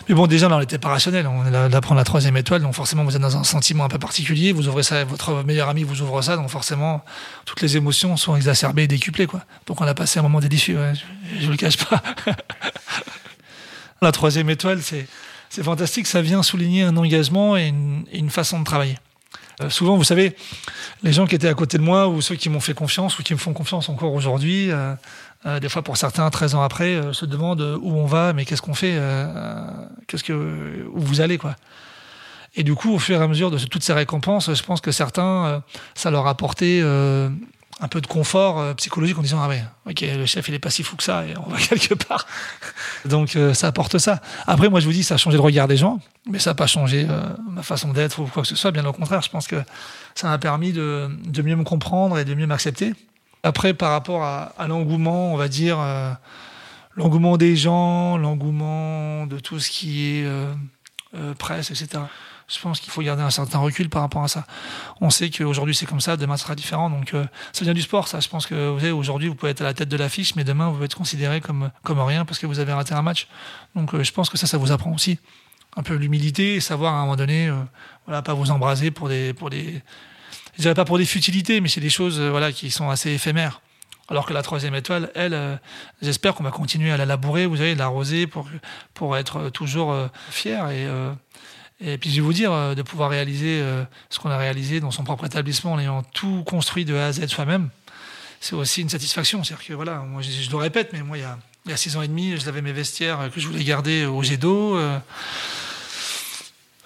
Mais 0.09 0.15
bon, 0.15 0.27
déjà, 0.27 0.51
là, 0.51 0.57
on 0.57 0.61
n'était 0.61 0.77
pas 0.77 0.91
rationnel. 0.91 1.27
On 1.27 1.47
est 1.47 1.51
là 1.51 1.71
d'apprendre 1.71 1.99
la 1.99 2.05
troisième 2.05 2.37
étoile, 2.37 2.61
donc 2.61 2.75
forcément, 2.75 3.05
vous 3.05 3.17
êtes 3.17 3.23
dans 3.23 3.39
un 3.39 3.45
sentiment 3.45 3.85
un 3.85 3.89
peu 3.89 3.99
particulier. 3.99 4.53
Vous 4.53 4.69
ouvrez 4.69 4.83
ça, 4.83 5.03
votre 5.05 5.43
meilleur 5.45 5.71
ami 5.71 5.83
vous 5.83 6.03
ouvre 6.03 6.21
ça, 6.21 6.37
donc 6.37 6.51
forcément, 6.51 7.03
toutes 7.47 7.63
les 7.63 7.79
émotions 7.79 8.19
sont 8.19 8.37
exacerbées 8.37 8.83
et 8.83 8.87
décuplées, 8.87 9.27
quoi. 9.27 9.41
Donc, 9.67 9.81
on 9.81 9.87
a 9.87 9.95
passé 9.95 10.19
un 10.19 10.23
moment 10.23 10.41
délicieux, 10.41 10.79
ouais, 10.79 10.93
je, 11.41 11.47
vous 11.47 11.53
le 11.53 11.57
cache 11.57 11.79
pas. 11.79 12.03
la 14.03 14.13
troisième 14.13 14.51
étoile, 14.51 14.83
c'est, 14.83 15.07
c'est 15.51 15.63
fantastique. 15.63 16.07
Ça 16.07 16.23
vient 16.23 16.43
souligner 16.43 16.83
un 16.83 16.97
engagement 16.97 17.57
et 17.57 17.73
une, 18.13 18.31
façon 18.31 18.61
de 18.61 18.65
travailler. 18.65 18.99
Euh, 19.61 19.71
souvent, 19.71 19.97
vous 19.97 20.05
savez, 20.05 20.37
les 21.03 21.13
gens 21.13 21.27
qui 21.27 21.35
étaient 21.35 21.49
à 21.49 21.55
côté 21.55 21.79
de 21.79 21.83
moi 21.83 22.09
ou 22.09 22.21
ceux 22.21 22.37
qui 22.37 22.49
m'ont 22.49 22.61
fait 22.61 22.75
confiance 22.75 23.19
ou 23.19 23.23
qui 23.23 23.33
me 23.35 23.39
font 23.39 23.53
confiance 23.53 23.89
encore 23.89 24.13
aujourd'hui, 24.13 24.71
euh, 24.71 24.95
euh, 25.47 25.61
des 25.61 25.69
fois 25.69 25.83
pour 25.83 25.97
certains, 25.97 26.29
13 26.31 26.55
ans 26.55 26.63
après, 26.63 26.95
euh, 26.95 27.13
se 27.13 27.25
demandent 27.27 27.79
où 27.81 27.97
on 27.97 28.07
va, 28.07 28.33
mais 28.33 28.45
qu'est-ce 28.45 28.63
qu'on 28.63 28.75
fait, 28.75 28.99
qu'est-ce 30.07 30.25
que, 30.25 30.87
où 30.93 31.01
vous 31.01 31.21
allez, 31.21 31.39
quoi. 31.39 31.57
Et 32.55 32.63
du 32.63 32.75
coup, 32.75 32.95
au 32.95 32.99
fur 32.99 33.21
et 33.21 33.23
à 33.23 33.29
mesure 33.29 33.51
de 33.51 33.59
toutes 33.59 33.83
ces 33.83 33.93
récompenses, 33.93 34.53
je 34.53 34.63
pense 34.63 34.81
que 34.81 34.91
certains, 34.91 35.63
ça 35.95 36.11
leur 36.11 36.27
a 36.27 36.31
apporté 36.31 36.83
un 37.81 37.89
peu 37.89 38.01
de 38.01 38.07
confort 38.07 38.59
euh, 38.59 38.75
psychologique 38.75 39.19
en 39.19 39.23
disant 39.23 39.41
ah 39.41 39.49
ouais, 39.49 39.63
ok, 39.89 40.01
le 40.01 40.27
chef 40.27 40.49
il 40.49 40.55
est 40.55 40.59
pas 40.59 40.71
si 40.71 40.83
fou 40.83 40.97
que 40.97 41.03
ça 41.03 41.25
et 41.25 41.35
on 41.37 41.49
va 41.49 41.59
quelque 41.71 41.95
part. 41.95 42.27
Donc 43.05 43.37
euh, 43.37 43.55
ça 43.55 43.69
apporte 43.69 43.99
ça. 43.99 44.21
Après, 44.47 44.69
moi 44.69 44.81
je 44.81 44.87
vous 44.87 44.93
dis, 44.93 45.05
ça 45.05 45.15
a 45.15 45.17
changé 45.17 45.37
le 45.37 45.43
regard 45.43 45.69
des 45.69 45.77
gens, 45.77 46.01
mais 46.27 46.39
ça 46.39 46.51
n'a 46.51 46.55
pas 46.55 46.67
changé 46.67 47.07
euh, 47.09 47.23
ma 47.51 47.63
façon 47.63 47.93
d'être 47.93 48.21
ou 48.21 48.27
quoi 48.27 48.43
que 48.43 48.49
ce 48.49 48.57
soit. 48.57 48.71
Bien 48.71 48.85
au 48.85 48.93
contraire, 48.93 49.23
je 49.23 49.31
pense 49.31 49.47
que 49.47 49.63
ça 50.15 50.29
m'a 50.29 50.39
permis 50.39 50.73
de, 50.73 51.09
mieux 51.43 51.57
me 51.57 51.65
comprendre 51.65 52.19
et 52.19 52.25
de 52.25 52.35
mieux 52.35 52.47
m'accepter. 52.47 52.95
Après, 53.45 53.73
par 53.73 53.93
rapport 53.93 54.25
à, 54.25 54.53
l'engouement, 54.67 55.33
on 55.33 55.37
va 55.37 55.47
dire, 55.47 55.79
l'engouement 56.97 57.37
des 57.37 57.55
gens, 57.55 58.19
l'engouement 58.19 59.29
de 59.29 59.39
tout 59.39 59.61
ce 59.61 59.71
qui 59.71 60.03
est 60.03 60.29
presse, 61.39 61.71
etc. 61.71 62.03
Je 62.49 62.59
pense 62.61 62.81
qu'il 62.81 62.91
faut 62.91 63.03
garder 63.03 63.23
un 63.23 63.31
certain 63.31 63.59
recul 63.59 63.91
par 63.91 64.01
rapport 64.03 64.25
à 64.25 64.29
ça. 64.29 64.47
On 65.01 65.11
sait 65.11 65.29
qu'aujourd'hui 65.29 65.75
c'est 65.75 65.87
comme 65.87 66.01
ça, 66.01 66.17
demain 66.17 66.37
ce 66.37 66.45
sera 66.45 66.55
différent. 66.55 66.89
Donc 66.89 67.13
euh, 67.13 67.27
ça 67.53 67.65
vient 67.65 67.75
du 67.75 67.83
sport, 67.83 68.09
ça. 68.09 68.21
Je 68.21 68.29
pense 68.29 68.47
que 68.47 68.71
vous 68.71 68.81
savez, 68.81 68.91
aujourd'hui 68.91 69.29
vous 69.29 69.35
pouvez 69.35 69.53
être 69.53 69.61
à 69.61 69.65
la 69.65 69.75
tête 69.75 69.89
de 69.89 69.97
l'affiche, 69.97 70.35
mais 70.35 70.45
demain 70.45 70.69
vous 70.69 70.75
pouvez 70.75 70.87
être 70.87 70.97
considéré 70.97 71.41
comme, 71.41 71.71
comme 71.83 72.01
rien 72.01 72.25
parce 72.25 72.39
que 72.39 72.47
vous 72.47 72.59
avez 72.59 72.73
raté 72.73 72.95
un 72.95 73.03
match. 73.03 73.29
Donc 73.75 73.95
euh, 73.95 74.03
je 74.03 74.13
pense 74.13 74.31
que 74.31 74.39
ça, 74.39 74.47
ça 74.47 74.57
vous 74.57 74.73
apprend 74.73 74.93
aussi 74.93 75.19
un 75.77 75.83
peu 75.83 75.95
l'humilité 75.95 76.55
et 76.55 76.61
savoir 76.61 76.95
à 76.95 76.99
un 76.99 77.01
moment 77.03 77.17
donné, 77.17 77.49
euh, 77.49 77.55
voilà, 78.07 78.23
pas 78.23 78.33
vous 78.33 78.51
embraser 78.51 78.91
pour 78.91 79.09
des, 79.11 79.35
pour 79.35 79.51
des, 79.51 79.83
je 80.57 80.63
dirais 80.63 80.75
pas 80.75 80.87
pour 80.87 80.97
des 80.97 81.05
futilités, 81.05 81.61
mais 81.61 81.69
c'est 81.69 81.83
des 81.83 81.91
choses, 81.91 82.19
voilà, 82.19 82.51
qui 82.51 82.71
sont 82.71 82.89
assez 82.89 83.11
éphémères. 83.11 83.61
Alors 84.09 84.25
que 84.25 84.33
la 84.33 84.43
troisième 84.43 84.75
étoile, 84.75 85.11
elle, 85.15 85.61
j'espère 86.01 86.35
qu'on 86.35 86.43
va 86.43 86.51
continuer 86.51 86.91
à 86.91 86.97
la 86.97 87.05
labourer, 87.05 87.45
vous 87.45 87.59
savez, 87.59 87.75
l'arroser 87.75 88.27
pour, 88.27 88.49
pour 88.95 89.19
être 89.19 89.51
toujours 89.51 89.93
euh, 89.93 90.09
fier 90.31 90.71
et, 90.71 90.89
et 91.81 91.99
puis 91.99 92.11
je 92.11 92.17
vais 92.17 92.21
vous 92.21 92.33
dire, 92.33 92.53
euh, 92.53 92.75
de 92.75 92.83
pouvoir 92.83 93.11
réaliser 93.11 93.61
euh, 93.61 93.85
ce 94.11 94.19
qu'on 94.19 94.31
a 94.31 94.37
réalisé 94.37 94.81
dans 94.81 94.91
son 94.91 95.05
propre 95.05 95.27
établissement 95.27 95.73
en 95.73 95.79
ayant 95.79 96.03
tout 96.03 96.43
construit 96.45 96.85
de 96.85 96.95
A 96.95 97.07
à 97.07 97.13
Z 97.13 97.27
soi-même, 97.27 97.69
c'est 98.41 98.55
aussi 98.55 98.83
une 98.83 98.89
satisfaction. 98.89 99.45
C'est-à-dire 99.45 99.67
que 99.67 99.75
voilà, 99.75 99.99
moi 99.99 100.23
je, 100.23 100.51
le 100.51 100.57
répète, 100.57 100.91
mais 100.93 101.03
moi 101.03 101.19
il 101.19 101.23
y 101.23 101.25
a, 101.25 101.39
Il 101.67 101.71
y 101.71 101.75
a 101.75 101.77
six 101.77 101.97
ans 101.97 102.03
et 102.03 102.09
demi, 102.09 102.37
je 102.37 102.47
lavais 102.47 102.63
mes 102.63 102.73
vestiaires 102.73 103.31
que 103.33 103.41
je 103.41 103.47
voulais 103.47 103.65
garder 103.65 104.07
au 104.07 104.23
jet 104.23 104.37
d'eau. 104.37 104.77
euh, 104.77 104.99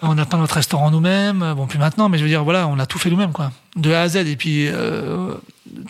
on 0.03 0.15
n'a 0.15 0.27
pas 0.27 0.37
notre 0.37 0.57
restaurant 0.57 0.91
nous-mêmes. 0.91 1.55
Bon, 1.55 1.67
plus 1.67 1.79
maintenant, 1.79 2.09
mais 2.09 2.19
je 2.19 2.25
veux 2.25 2.29
dire, 2.29 2.43
voilà, 2.43 2.67
on 2.67 2.79
a 2.81 2.87
tout 2.87 2.99
fait 2.99 3.09
nous-mêmes, 3.09 3.33
quoi. 3.33 3.53
De 3.77 3.93
A 3.93 4.03
à 4.03 4.09
Z. 4.09 4.17
Et 4.17 4.37
puis, 4.37 4.67
euh, 4.67 5.35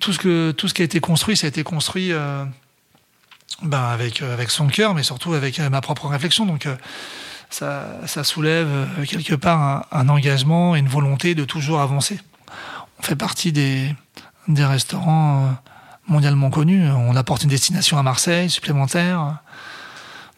tout, 0.00 0.12
ce 0.12 0.18
que, 0.18 0.52
tout 0.52 0.68
ce 0.68 0.74
qui 0.74 0.82
a 0.82 0.84
été 0.84 1.00
construit, 1.00 1.36
ça 1.36 1.46
a 1.46 1.48
été 1.48 1.62
construit 1.62 2.12
euh, 2.12 2.44
ben, 3.62 3.82
avec, 3.82 4.20
euh, 4.20 4.32
avec 4.34 4.50
son 4.50 4.66
cœur, 4.68 4.94
mais 4.94 5.02
surtout 5.02 5.32
avec 5.32 5.58
euh, 5.58 5.70
ma 5.70 5.80
propre 5.80 6.08
réflexion. 6.08 6.44
Donc, 6.44 6.66
euh, 6.66 6.76
ça, 7.52 7.86
ça 8.06 8.24
soulève 8.24 8.68
euh, 8.68 9.04
quelque 9.06 9.34
part 9.34 9.60
un, 9.60 9.84
un 10.00 10.08
engagement 10.08 10.74
et 10.74 10.78
une 10.78 10.88
volonté 10.88 11.34
de 11.34 11.44
toujours 11.44 11.80
avancer. 11.80 12.18
On 12.98 13.02
fait 13.02 13.16
partie 13.16 13.52
des, 13.52 13.94
des 14.48 14.64
restaurants 14.64 15.44
euh, 15.46 15.48
mondialement 16.08 16.50
connus. 16.50 16.88
On 16.90 17.14
apporte 17.16 17.42
une 17.44 17.50
destination 17.50 17.98
à 17.98 18.02
Marseille 18.02 18.50
supplémentaire. 18.50 19.38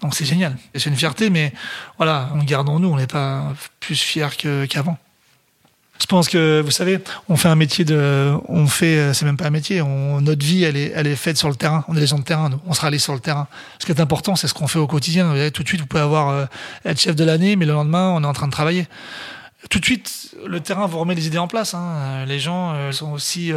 Donc 0.00 0.14
c'est 0.14 0.24
génial. 0.24 0.56
C'est 0.74 0.86
une 0.90 0.96
fierté, 0.96 1.30
mais 1.30 1.52
voilà, 1.96 2.28
on 2.34 2.42
garde 2.42 2.68
en 2.68 2.78
nous, 2.80 2.88
on 2.88 2.96
n'est 2.96 3.06
pas 3.06 3.44
plus 3.80 3.96
fiers 4.00 4.28
que- 4.36 4.66
qu'avant. 4.66 4.98
Je 6.00 6.06
pense 6.06 6.28
que, 6.28 6.60
vous 6.60 6.70
savez, 6.72 6.98
on 7.28 7.36
fait 7.36 7.48
un 7.48 7.54
métier 7.54 7.84
de. 7.84 8.32
On 8.48 8.66
fait. 8.66 8.98
euh, 8.98 9.12
C'est 9.14 9.24
même 9.24 9.36
pas 9.36 9.46
un 9.46 9.50
métier. 9.50 9.80
Notre 9.82 10.44
vie, 10.44 10.64
elle 10.64 10.76
est, 10.76 10.92
elle 10.94 11.06
est 11.06 11.16
faite 11.16 11.38
sur 11.38 11.48
le 11.48 11.54
terrain. 11.54 11.84
On 11.88 11.96
est 11.96 12.00
des 12.00 12.06
gens 12.06 12.18
de 12.18 12.24
terrain, 12.24 12.48
nous. 12.50 12.60
On 12.66 12.72
sera 12.74 12.88
allés 12.88 12.98
sur 12.98 13.14
le 13.14 13.20
terrain. 13.20 13.46
Ce 13.78 13.86
qui 13.86 13.92
est 13.92 14.00
important, 14.00 14.34
c'est 14.36 14.48
ce 14.48 14.54
qu'on 14.54 14.66
fait 14.66 14.78
au 14.80 14.86
quotidien. 14.88 15.24
Vous 15.24 15.30
voyez, 15.30 15.50
tout 15.50 15.62
de 15.62 15.68
suite, 15.68 15.80
vous 15.80 15.86
pouvez 15.86 16.02
avoir. 16.02 16.28
euh, 16.30 16.44
être 16.84 17.00
chef 17.00 17.14
de 17.16 17.24
l'année, 17.24 17.56
mais 17.56 17.64
le 17.64 17.72
lendemain, 17.72 18.10
on 18.10 18.22
est 18.22 18.26
en 18.26 18.32
train 18.32 18.46
de 18.48 18.52
travailler. 18.52 18.86
Tout 19.70 19.78
de 19.78 19.84
suite, 19.84 20.34
le 20.46 20.60
terrain 20.60 20.86
vous 20.86 20.98
remet 20.98 21.14
les 21.14 21.26
idées 21.26 21.38
en 21.38 21.48
place. 21.48 21.74
hein. 21.74 21.82
Euh, 21.96 22.26
Les 22.26 22.38
gens 22.40 22.74
sont 22.92 23.12
aussi 23.12 23.52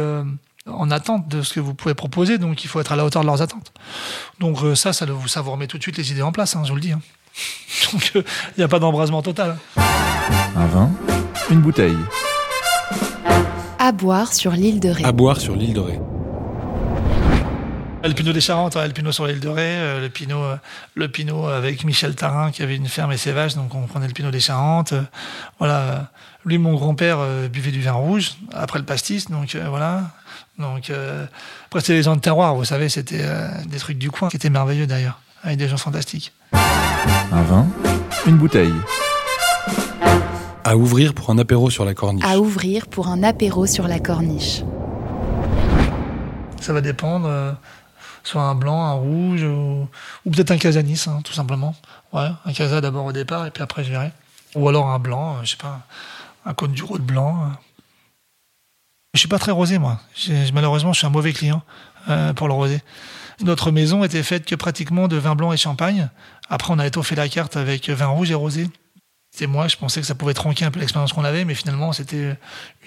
en 0.66 0.90
attente 0.90 1.28
de 1.28 1.42
ce 1.42 1.52
que 1.54 1.60
vous 1.60 1.74
pouvez 1.74 1.94
proposer, 1.94 2.38
donc 2.38 2.62
il 2.64 2.68
faut 2.68 2.80
être 2.80 2.92
à 2.92 2.96
la 2.96 3.04
hauteur 3.04 3.22
de 3.22 3.26
leurs 3.26 3.42
attentes. 3.42 3.72
Donc 4.38 4.58
ça, 4.76 4.92
ça, 4.92 5.06
ça 5.26 5.40
vous 5.42 5.50
remet 5.50 5.66
tout 5.66 5.76
de 5.78 5.82
suite 5.82 5.96
les 5.98 6.12
idées 6.12 6.22
en 6.22 6.32
place, 6.32 6.54
hein, 6.56 6.62
je 6.64 6.70
vous 6.70 6.76
le 6.76 6.80
dis. 6.82 6.92
hein. 6.92 7.00
Donc 7.92 8.12
il 8.14 8.24
n'y 8.58 8.64
a 8.64 8.68
pas 8.68 8.78
d'embrasement 8.78 9.22
total. 9.22 9.56
Un 10.56 10.66
vin, 10.66 10.90
une 11.50 11.60
bouteille. 11.60 11.96
À 13.88 13.92
boire 13.92 14.34
sur 14.34 14.50
l'île 14.50 14.80
de 14.80 14.90
Ré. 14.90 15.02
À 15.02 15.12
boire 15.12 15.40
sur 15.40 15.56
l'île 15.56 15.72
de 15.72 15.80
Ré. 15.80 15.98
Le 18.04 18.12
Pinot 18.12 18.34
des 18.34 18.42
Charentes, 18.42 18.74
ouais, 18.74 18.86
le 18.86 18.92
Pinot 18.92 19.12
sur 19.12 19.26
l'île 19.26 19.40
de 19.40 19.48
Ré, 19.48 19.62
euh, 19.64 20.02
le 20.02 20.10
Pinot, 20.10 20.42
euh, 20.42 20.56
le 20.94 21.08
Pinot 21.08 21.46
avec 21.46 21.84
Michel 21.84 22.14
Tarin 22.14 22.50
qui 22.50 22.62
avait 22.62 22.76
une 22.76 22.86
ferme 22.86 23.12
et 23.12 23.16
ses 23.16 23.32
vaches, 23.32 23.54
donc 23.54 23.74
on 23.74 23.86
prenait 23.86 24.06
le 24.06 24.12
Pinot 24.12 24.30
des 24.30 24.40
Charentes. 24.40 24.92
euh, 24.92 25.00
voilà, 25.58 26.10
lui, 26.44 26.58
mon 26.58 26.74
grand-père 26.74 27.16
buvait 27.50 27.70
du 27.70 27.80
vin 27.80 27.92
rouge 27.92 28.32
après 28.52 28.78
le 28.78 28.84
pastis, 28.84 29.30
donc 29.30 29.56
voilà. 29.56 30.02
Donc 30.58 30.90
euh, 30.90 31.24
après 31.68 31.80
c'était 31.80 31.94
les 31.94 32.02
gens 32.02 32.14
de 32.14 32.20
terroir, 32.20 32.54
vous 32.56 32.66
savez, 32.66 32.90
c'était 32.90 33.22
euh, 33.22 33.48
des 33.68 33.78
trucs 33.78 33.96
du 33.96 34.10
coin 34.10 34.28
qui 34.28 34.36
étaient 34.36 34.50
merveilleux 34.50 34.86
d'ailleurs, 34.86 35.18
avec 35.42 35.56
des 35.56 35.66
gens 35.66 35.78
fantastiques. 35.78 36.34
Un 36.52 37.42
vin, 37.42 37.66
une 38.26 38.36
bouteille. 38.36 38.74
À 40.68 40.76
ouvrir 40.76 41.14
pour 41.14 41.30
un 41.30 41.38
apéro 41.38 41.70
sur 41.70 41.86
la 41.86 41.94
corniche. 41.94 42.22
À 42.26 42.38
ouvrir 42.38 42.88
pour 42.88 43.08
un 43.08 43.22
apéro 43.22 43.64
sur 43.64 43.88
la 43.88 43.98
corniche. 44.00 44.60
Ça 46.60 46.74
va 46.74 46.82
dépendre, 46.82 47.26
euh, 47.26 47.52
soit 48.22 48.42
un 48.42 48.54
blanc, 48.54 48.84
un 48.84 48.92
rouge, 48.92 49.42
ou, 49.44 49.88
ou 50.26 50.30
peut-être 50.30 50.50
un 50.50 50.58
casanis, 50.58 51.04
hein, 51.06 51.20
tout 51.24 51.32
simplement. 51.32 51.74
Ouais, 52.12 52.28
un 52.44 52.52
casa 52.52 52.82
d'abord 52.82 53.06
au 53.06 53.12
départ, 53.12 53.46
et 53.46 53.50
puis 53.50 53.62
après 53.62 53.82
je 53.82 53.90
verrai. 53.90 54.12
Ou 54.56 54.68
alors 54.68 54.90
un 54.90 54.98
blanc, 54.98 55.36
euh, 55.36 55.40
je 55.44 55.52
sais 55.52 55.56
pas, 55.56 55.80
un 56.44 56.52
cône 56.52 56.72
du 56.72 56.82
rôde 56.82 57.00
blanc. 57.00 57.44
euh. 57.44 57.54
Je 59.14 59.20
suis 59.20 59.28
pas 59.28 59.38
très 59.38 59.52
rosé, 59.52 59.78
moi. 59.78 59.98
J'ai- 60.14 60.52
malheureusement, 60.52 60.92
je 60.92 60.98
suis 60.98 61.06
un 61.06 61.10
mauvais 61.10 61.32
client 61.32 61.62
euh, 62.10 62.34
pour 62.34 62.46
le 62.46 62.52
rosé. 62.52 62.82
Notre 63.40 63.70
maison 63.70 64.04
était 64.04 64.22
faite 64.22 64.44
que 64.44 64.54
pratiquement 64.54 65.08
de 65.08 65.16
vin 65.16 65.34
blanc 65.34 65.50
et 65.50 65.56
champagne. 65.56 66.10
Après, 66.50 66.74
on 66.74 66.78
a 66.78 66.86
étoffé 66.86 67.14
la 67.14 67.26
carte 67.30 67.56
avec 67.56 67.88
vin 67.88 68.08
rouge 68.08 68.30
et 68.30 68.34
rosé. 68.34 68.68
C'était 69.38 69.52
moi, 69.52 69.68
je 69.68 69.76
pensais 69.76 70.00
que 70.00 70.06
ça 70.08 70.16
pouvait 70.16 70.34
tronquer 70.34 70.64
un 70.64 70.72
peu 70.72 70.80
l'expérience 70.80 71.12
qu'on 71.12 71.22
avait, 71.22 71.44
mais 71.44 71.54
finalement, 71.54 71.92
c'était 71.92 72.36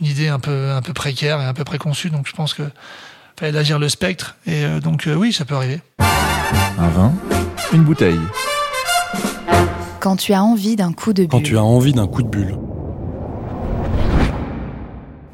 une 0.01 0.05
idée 0.05 0.27
un 0.27 0.38
peu, 0.38 0.72
un 0.72 0.81
peu 0.81 0.91
précaire 0.91 1.39
et 1.39 1.46
un 1.46 1.53
peu 1.53 1.63
préconçue. 1.63 2.10
Donc, 2.10 2.27
je 2.27 2.34
pense 2.34 2.53
que 2.53 2.63
fallait 3.39 3.51
élargir 3.53 3.79
le 3.79 3.88
spectre. 3.88 4.36
Et 4.46 4.65
euh, 4.65 4.81
donc, 4.81 5.08
euh, 5.08 5.15
oui, 5.15 5.31
ça 5.31 5.46
peut 5.46 5.55
arriver. 5.55 5.79
Un 6.77 6.89
vin, 6.89 7.13
une 7.72 7.86
bouteille. 7.86 8.20
Quand 10.01 10.17
tu 10.17 10.34
as 10.34 10.43
envie 10.43 10.75
d'un 10.75 10.91
coup 10.91 11.13
de 11.13 11.22
bulle. 11.22 11.29
Quand 11.29 11.41
tu 11.41 11.58
as 11.58 11.63
envie 11.63 11.93
d'un 11.93 12.08
coup 12.08 12.22
de 12.22 12.27
bulle. 12.27 12.58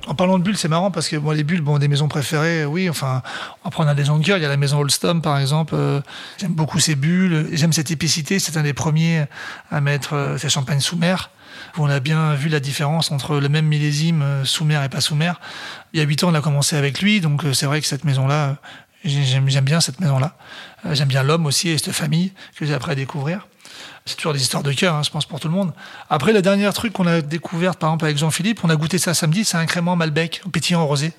En 0.07 0.15
parlant 0.15 0.37
de 0.39 0.43
bulles, 0.43 0.57
c'est 0.57 0.69
marrant 0.69 0.89
parce 0.89 1.09
que 1.09 1.17
moi, 1.17 1.35
les 1.35 1.43
bulles, 1.43 1.61
bon, 1.61 1.77
des 1.79 1.87
maisons 1.89 2.07
préférées, 2.07 2.65
oui, 2.65 2.89
enfin, 2.89 3.21
après, 3.65 3.83
on 3.83 3.87
a 3.87 3.93
des 3.93 4.03
cœur. 4.23 4.37
Il 4.37 4.41
y 4.41 4.45
a 4.45 4.49
la 4.49 4.57
maison 4.57 4.79
Holstom, 4.79 5.21
par 5.21 5.37
exemple. 5.37 5.75
euh, 5.75 5.99
j'aime 6.37 6.53
beaucoup 6.53 6.79
ces 6.79 6.96
bulles. 6.96 7.50
J'aime 7.51 7.74
cette 7.74 7.91
épicité. 7.91 8.39
C'est 8.39 8.55
un 8.57 8.63
des 8.63 8.74
premiers 8.74 9.25
à 9.70 9.81
mettre 9.81 10.13
euh, 10.13 10.37
ces 10.37 10.50
champagnes 10.50 10.79
sous 10.79 10.96
mer. 10.96 11.29
On 11.77 11.89
a 11.89 12.00
bien 12.00 12.33
vu 12.35 12.50
la 12.50 12.59
différence 12.59 13.11
entre 13.11 13.37
le 13.39 13.50
même 13.50 13.65
millésime 13.65 14.22
euh, 14.22 14.46
sous 14.46 14.63
mer 14.65 14.81
et 14.83 14.89
pas 14.89 15.01
sous 15.01 15.15
mer. 15.15 15.39
Il 15.93 16.00
y 16.00 16.01
a 16.01 16.05
huit 16.05 16.24
ans, 16.24 16.29
on 16.29 16.33
a 16.35 16.41
commencé 16.41 16.75
avec 16.77 17.01
lui. 17.01 17.20
Donc, 17.20 17.43
euh, 17.43 17.53
c'est 17.53 17.65
vrai 17.65 17.81
que 17.81 17.87
cette 17.87 18.05
maison-là, 18.05 18.57
j'ai- 19.03 19.24
j'aime 19.25 19.65
bien 19.65 19.81
cette 19.81 20.00
maison-là. 20.00 20.37
J'aime 20.91 21.07
bien 21.09 21.24
l'homme 21.24 21.46
aussi 21.48 21.70
et 21.70 21.77
cette 21.77 21.91
famille 21.91 22.31
que 22.57 22.65
j'ai 22.65 22.74
appris 22.74 22.91
à 22.93 22.96
découvrir. 22.96 23.48
C'est 24.05 24.16
toujours 24.16 24.33
des 24.33 24.42
histoires 24.42 24.63
de 24.63 24.72
cœur, 24.72 24.96
hein, 24.96 25.03
je 25.03 25.09
pense, 25.09 25.25
pour 25.25 25.40
tout 25.40 25.48
le 25.48 25.53
monde. 25.53 25.72
Après, 26.09 26.33
le 26.33 26.42
dernier 26.42 26.72
truc 26.74 26.94
qu'on 26.94 27.07
a 27.07 27.22
découvert, 27.22 27.75
par 27.75 27.90
exemple, 27.90 28.05
avec 28.05 28.18
Jean-Philippe, 28.18 28.61
on 28.63 28.70
a 28.70 28.75
goûté 28.75 28.98
ça 28.98 29.13
samedi, 29.13 29.44
c'est 29.46 29.57
un 29.57 29.66
crément 29.66 29.96
Malbec, 29.96 30.42
pétillant 30.51 30.85
rosé. 30.85 31.13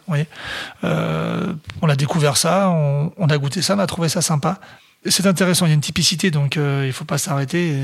Euh, 0.84 1.52
on 1.82 1.88
a 1.88 1.96
découvert 1.96 2.36
ça, 2.36 2.70
on, 2.70 3.26
a 3.28 3.38
goûté 3.38 3.62
ça, 3.62 3.76
on 3.76 3.78
a 3.78 3.86
trouvé 3.86 4.08
ça 4.08 4.22
sympa. 4.22 4.58
C'est 5.06 5.26
intéressant, 5.26 5.66
il 5.66 5.70
y 5.70 5.72
a 5.72 5.74
une 5.74 5.80
typicité, 5.80 6.30
donc 6.30 6.56
euh, 6.56 6.84
il 6.86 6.92
faut 6.92 7.04
pas 7.04 7.18
s'arrêter. 7.18 7.76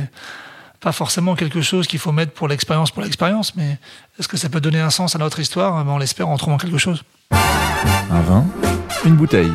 Pas 0.80 0.92
forcément 0.92 1.34
quelque 1.34 1.62
chose 1.62 1.87
qu'il 1.87 1.98
faut 1.98 2.12
mettre 2.12 2.32
pour 2.32 2.48
l'expérience, 2.48 2.90
pour 2.90 3.02
l'expérience, 3.02 3.54
mais 3.56 3.78
est-ce 4.18 4.28
que 4.28 4.37
ça 4.37 4.48
peut 4.48 4.60
donner 4.60 4.80
un 4.80 4.90
sens 4.90 5.14
à 5.16 5.18
notre 5.18 5.40
histoire? 5.40 5.82
Ben, 5.84 5.90
On 5.90 5.98
l'espère 5.98 6.28
en 6.28 6.37
trouvant 6.37 6.58
quelque 6.58 6.78
chose. 6.78 7.02
Un 7.30 8.20
vin, 8.20 8.44
une 9.04 9.16
bouteille. 9.16 9.52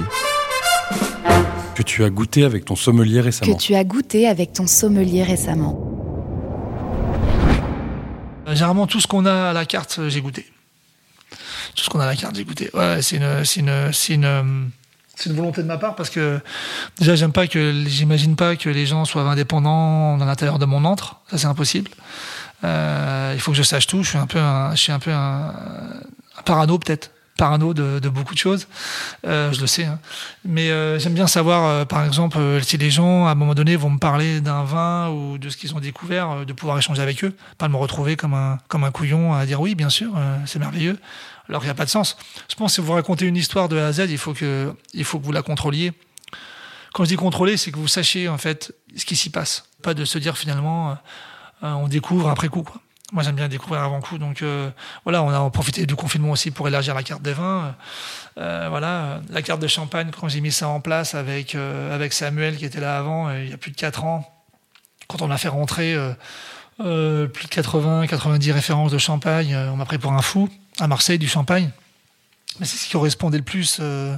Que 1.80 1.84
tu 1.86 2.04
as 2.04 2.10
goûté 2.10 2.44
avec 2.44 2.66
ton 2.66 2.76
sommelier 2.76 3.20
Que 3.20 3.24
récemment. 3.24 3.56
tu 3.56 3.74
as 3.74 3.86
goûté 3.86 4.28
avec 4.28 4.52
ton 4.52 4.68
sommelier 4.68 5.24
récemment. 5.24 5.80
Euh, 8.46 8.54
Généralement, 8.54 8.86
tout 8.86 9.00
ce 9.00 9.08
qu'on 9.08 9.26
a 9.26 9.52
à 9.52 9.54
la 9.54 9.66
carte, 9.66 9.96
euh, 9.98 10.10
j'ai 10.10 10.20
goûté. 10.20 10.46
Tout 11.76 11.86
ce 11.86 11.90
qu'on 11.90 12.02
a 12.02 12.04
à 12.04 12.08
la 12.08 12.18
carte, 12.18 12.36
j'ai 12.36 12.44
goûté. 12.44 12.70
Ouais, 12.74 13.02
c'est 13.02 13.16
une, 13.16 13.46
c'est 13.46 13.62
une, 13.62 13.94
c'est 13.94 14.14
une, 14.16 14.26
euh, 14.26 14.44
c'est 15.16 15.30
une 15.30 15.38
volonté 15.38 15.62
de 15.64 15.68
ma 15.68 15.78
part 15.78 15.96
parce 15.96 16.10
que 16.10 16.42
déjà, 16.98 17.16
j'aime 17.16 17.32
pas 17.32 17.48
que, 17.48 17.86
j'imagine 17.88 18.36
pas 18.36 18.58
que 18.58 18.68
les 18.68 18.86
gens 18.86 19.06
soient 19.06 19.22
indépendants 19.22 20.18
dans 20.18 20.26
l'intérieur 20.26 20.60
de 20.60 20.66
mon 20.66 20.84
antre. 20.84 21.22
Ça, 21.32 21.38
c'est 21.38 21.48
impossible. 21.48 21.92
Euh, 22.66 23.32
il 23.36 23.40
faut 23.40 23.52
que 23.52 23.58
je 23.58 23.64
sache 23.64 23.88
tout. 23.88 24.04
Je 24.04 24.10
suis 24.10 24.18
un 24.18 24.28
peu 24.28 24.40
un, 24.40 24.72
je 24.76 24.82
suis 24.82 24.92
un 24.92 25.00
peu 25.00 25.14
un, 25.14 25.54
un 26.38 26.42
parano 26.44 26.78
peut-être. 26.78 27.12
Parano 27.40 27.74
de, 27.74 28.00
de 28.00 28.10
beaucoup 28.10 28.34
de 28.34 28.40
choses, 28.40 28.68
Euh, 29.26 29.52
je 29.54 29.62
le 29.62 29.68
sais. 29.68 29.86
hein. 29.86 30.00
Mais 30.44 30.70
euh, 30.70 31.00
j'aime 31.00 31.14
bien 31.14 31.28
savoir, 31.28 31.60
euh, 31.66 31.86
par 31.86 32.06
exemple, 32.06 32.38
euh, 32.38 32.62
si 32.62 32.78
les 32.78 32.92
gens, 32.92 33.26
à 33.28 33.32
un 33.32 33.36
moment 33.36 33.56
donné, 33.56 33.76
vont 33.78 33.90
me 33.90 33.98
parler 34.00 34.42
d'un 34.42 34.64
vin 34.64 35.10
ou 35.10 35.38
de 35.38 35.50
ce 35.50 35.58
qu'ils 35.58 35.74
ont 35.74 35.80
découvert, 35.80 36.30
euh, 36.30 36.46
de 36.46 36.54
pouvoir 36.54 36.78
échanger 36.78 37.02
avec 37.02 37.24
eux, 37.24 37.34
pas 37.58 37.68
de 37.68 37.72
me 37.74 37.78
retrouver 37.78 38.16
comme 38.18 38.34
un, 38.34 38.58
comme 38.68 38.84
un 38.84 38.92
couillon 38.92 39.34
à 39.34 39.46
dire 39.46 39.60
oui, 39.62 39.74
bien 39.74 39.90
sûr, 39.90 40.12
c'est 40.46 40.60
merveilleux, 40.60 40.98
alors 41.48 41.62
qu'il 41.62 41.68
n'y 41.70 41.78
a 41.78 41.80
pas 41.84 41.86
de 41.86 41.90
sens. 41.90 42.18
Je 42.50 42.56
pense 42.56 42.72
que 42.72 42.76
si 42.76 42.82
vous 42.86 42.94
racontez 42.94 43.26
une 43.26 43.38
histoire 43.38 43.70
de 43.70 43.78
A 43.78 43.88
à 43.88 43.92
Z, 43.94 44.08
il 44.10 44.18
faut 44.18 44.34
que, 44.34 44.74
il 44.94 45.04
faut 45.06 45.18
que 45.20 45.26
vous 45.26 45.32
la 45.32 45.42
contrôliez. 45.42 45.94
Quand 46.94 47.04
je 47.06 47.10
dis 47.10 47.16
contrôler, 47.16 47.56
c'est 47.58 47.72
que 47.72 47.78
vous 47.78 47.88
sachiez 47.88 48.28
en 48.30 48.38
fait 48.38 48.74
ce 48.96 49.06
qui 49.06 49.16
s'y 49.16 49.30
passe, 49.30 49.64
pas 49.82 49.94
de 49.94 50.04
se 50.06 50.18
dire 50.20 50.36
finalement, 50.38 50.98
euh, 51.64 51.72
on 51.84 51.88
découvre 51.88 52.30
après 52.30 52.50
coup. 52.50 52.64
Quoi. 52.64 52.82
Moi, 53.12 53.24
j'aime 53.24 53.36
bien 53.36 53.48
découvrir 53.48 53.82
avant 53.82 54.02
coup, 54.02 54.20
donc 54.20 54.44
euh, 54.44 54.70
voilà, 55.04 55.24
on 55.24 55.30
a 55.30 55.50
profité 55.50 55.88
du 55.88 55.96
confinement 55.96 56.32
aussi 56.32 56.52
pour 56.52 56.68
élargir 56.68 56.94
la 56.94 57.02
carte 57.02 57.24
des 57.24 57.34
vins. 57.34 57.76
Euh, 58.38 58.68
voilà, 58.70 59.22
la 59.30 59.42
carte 59.42 59.60
de 59.60 59.68
champagne, 59.68 60.12
quand 60.18 60.30
j'ai 60.30 60.42
mis 60.42 60.52
ça 60.52 60.68
en 60.68 60.80
place 60.80 61.16
avec, 61.16 61.56
euh, 61.56 61.96
avec 61.96 62.14
Samuel 62.14 62.56
qui 62.58 62.66
était 62.66 62.80
là 62.80 63.00
avant, 63.00 63.28
euh, 63.28 63.44
il 63.44 63.50
y 63.50 63.54
a 63.54 63.58
plus 63.58 63.72
de 63.72 63.76
4 63.76 64.04
ans, 64.04 64.32
quand 65.08 65.24
on 65.24 65.32
a 65.32 65.38
fait 65.38 65.48
rentrer 65.48 65.96
euh, 65.96 66.14
euh, 66.82 67.28
plus 67.28 67.46
de 67.46 67.50
80, 67.50 68.06
90 68.08 68.52
références 68.52 68.92
de 68.92 69.00
champagne, 69.00 69.56
on 69.56 69.76
m'a 69.76 69.86
pris 69.86 69.98
pour 69.98 70.14
un 70.14 70.22
fou 70.22 70.48
à 70.80 70.88
Marseille 70.88 71.18
du 71.18 71.28
champagne. 71.28 71.72
Mais 72.60 72.66
c'est 72.66 72.78
ce 72.78 72.86
qui 72.86 72.92
correspondait 72.92 73.38
le 73.38 73.44
plus 73.44 73.78
euh, 73.80 74.16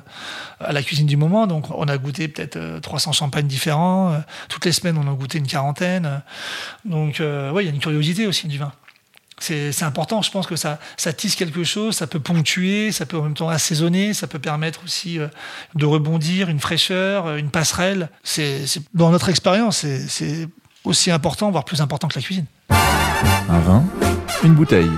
à 0.60 0.74
la 0.74 0.84
cuisine 0.84 1.06
du 1.06 1.16
moment. 1.16 1.48
Donc, 1.48 1.70
on 1.72 1.88
a 1.88 1.98
goûté 1.98 2.28
peut-être 2.28 2.58
euh, 2.58 2.80
300 2.80 3.14
champagnes 3.14 3.48
différents. 3.48 4.22
Toutes 4.50 4.66
les 4.66 4.72
semaines, 4.72 4.98
on 4.98 5.08
en 5.08 5.14
goûtait 5.14 5.38
une 5.38 5.48
quarantaine. 5.48 6.22
Donc, 6.86 7.20
ouais, 7.20 7.64
il 7.64 7.66
y 7.66 7.70
a 7.70 7.74
une 7.74 7.80
curiosité 7.80 8.28
aussi 8.28 8.48
du 8.48 8.58
vin. 8.58 8.74
C'est 9.42 9.72
c'est 9.72 9.86
important, 9.86 10.22
je 10.22 10.30
pense 10.32 10.46
que 10.48 10.56
ça, 10.56 10.80
ça 10.98 11.14
tisse 11.14 11.36
quelque 11.36 11.64
chose, 11.64 11.96
ça 11.96 12.06
peut 12.08 12.20
ponctuer, 12.20 12.92
ça 12.92 13.06
peut 13.06 13.18
en 13.18 13.24
même 13.24 13.34
temps 13.34 13.50
assaisonner, 13.50 14.14
ça 14.14 14.28
peut 14.28 14.40
permettre 14.40 14.82
aussi 14.86 15.18
euh, 15.20 15.28
de 15.76 15.86
rebondir, 15.86 16.48
une 16.50 16.60
fraîcheur, 16.60 17.26
euh, 17.26 17.38
une 17.38 17.50
passerelle. 17.50 18.10
C'est 18.24 18.68
c'est- 18.68 18.84
Dans 18.94 19.10
notre 19.10 19.30
expérience, 19.30 19.78
c'est- 19.78 20.08
c'est 20.08 20.48
aussi 20.84 21.10
important, 21.12 21.50
voire 21.52 21.66
plus 21.66 21.82
important 21.82 22.08
que 22.08 22.16
la 22.20 22.22
cuisine. 22.22 22.46
Un 22.70 23.60
vin, 23.60 23.84
une 24.44 24.54
bouteille. 24.54 24.90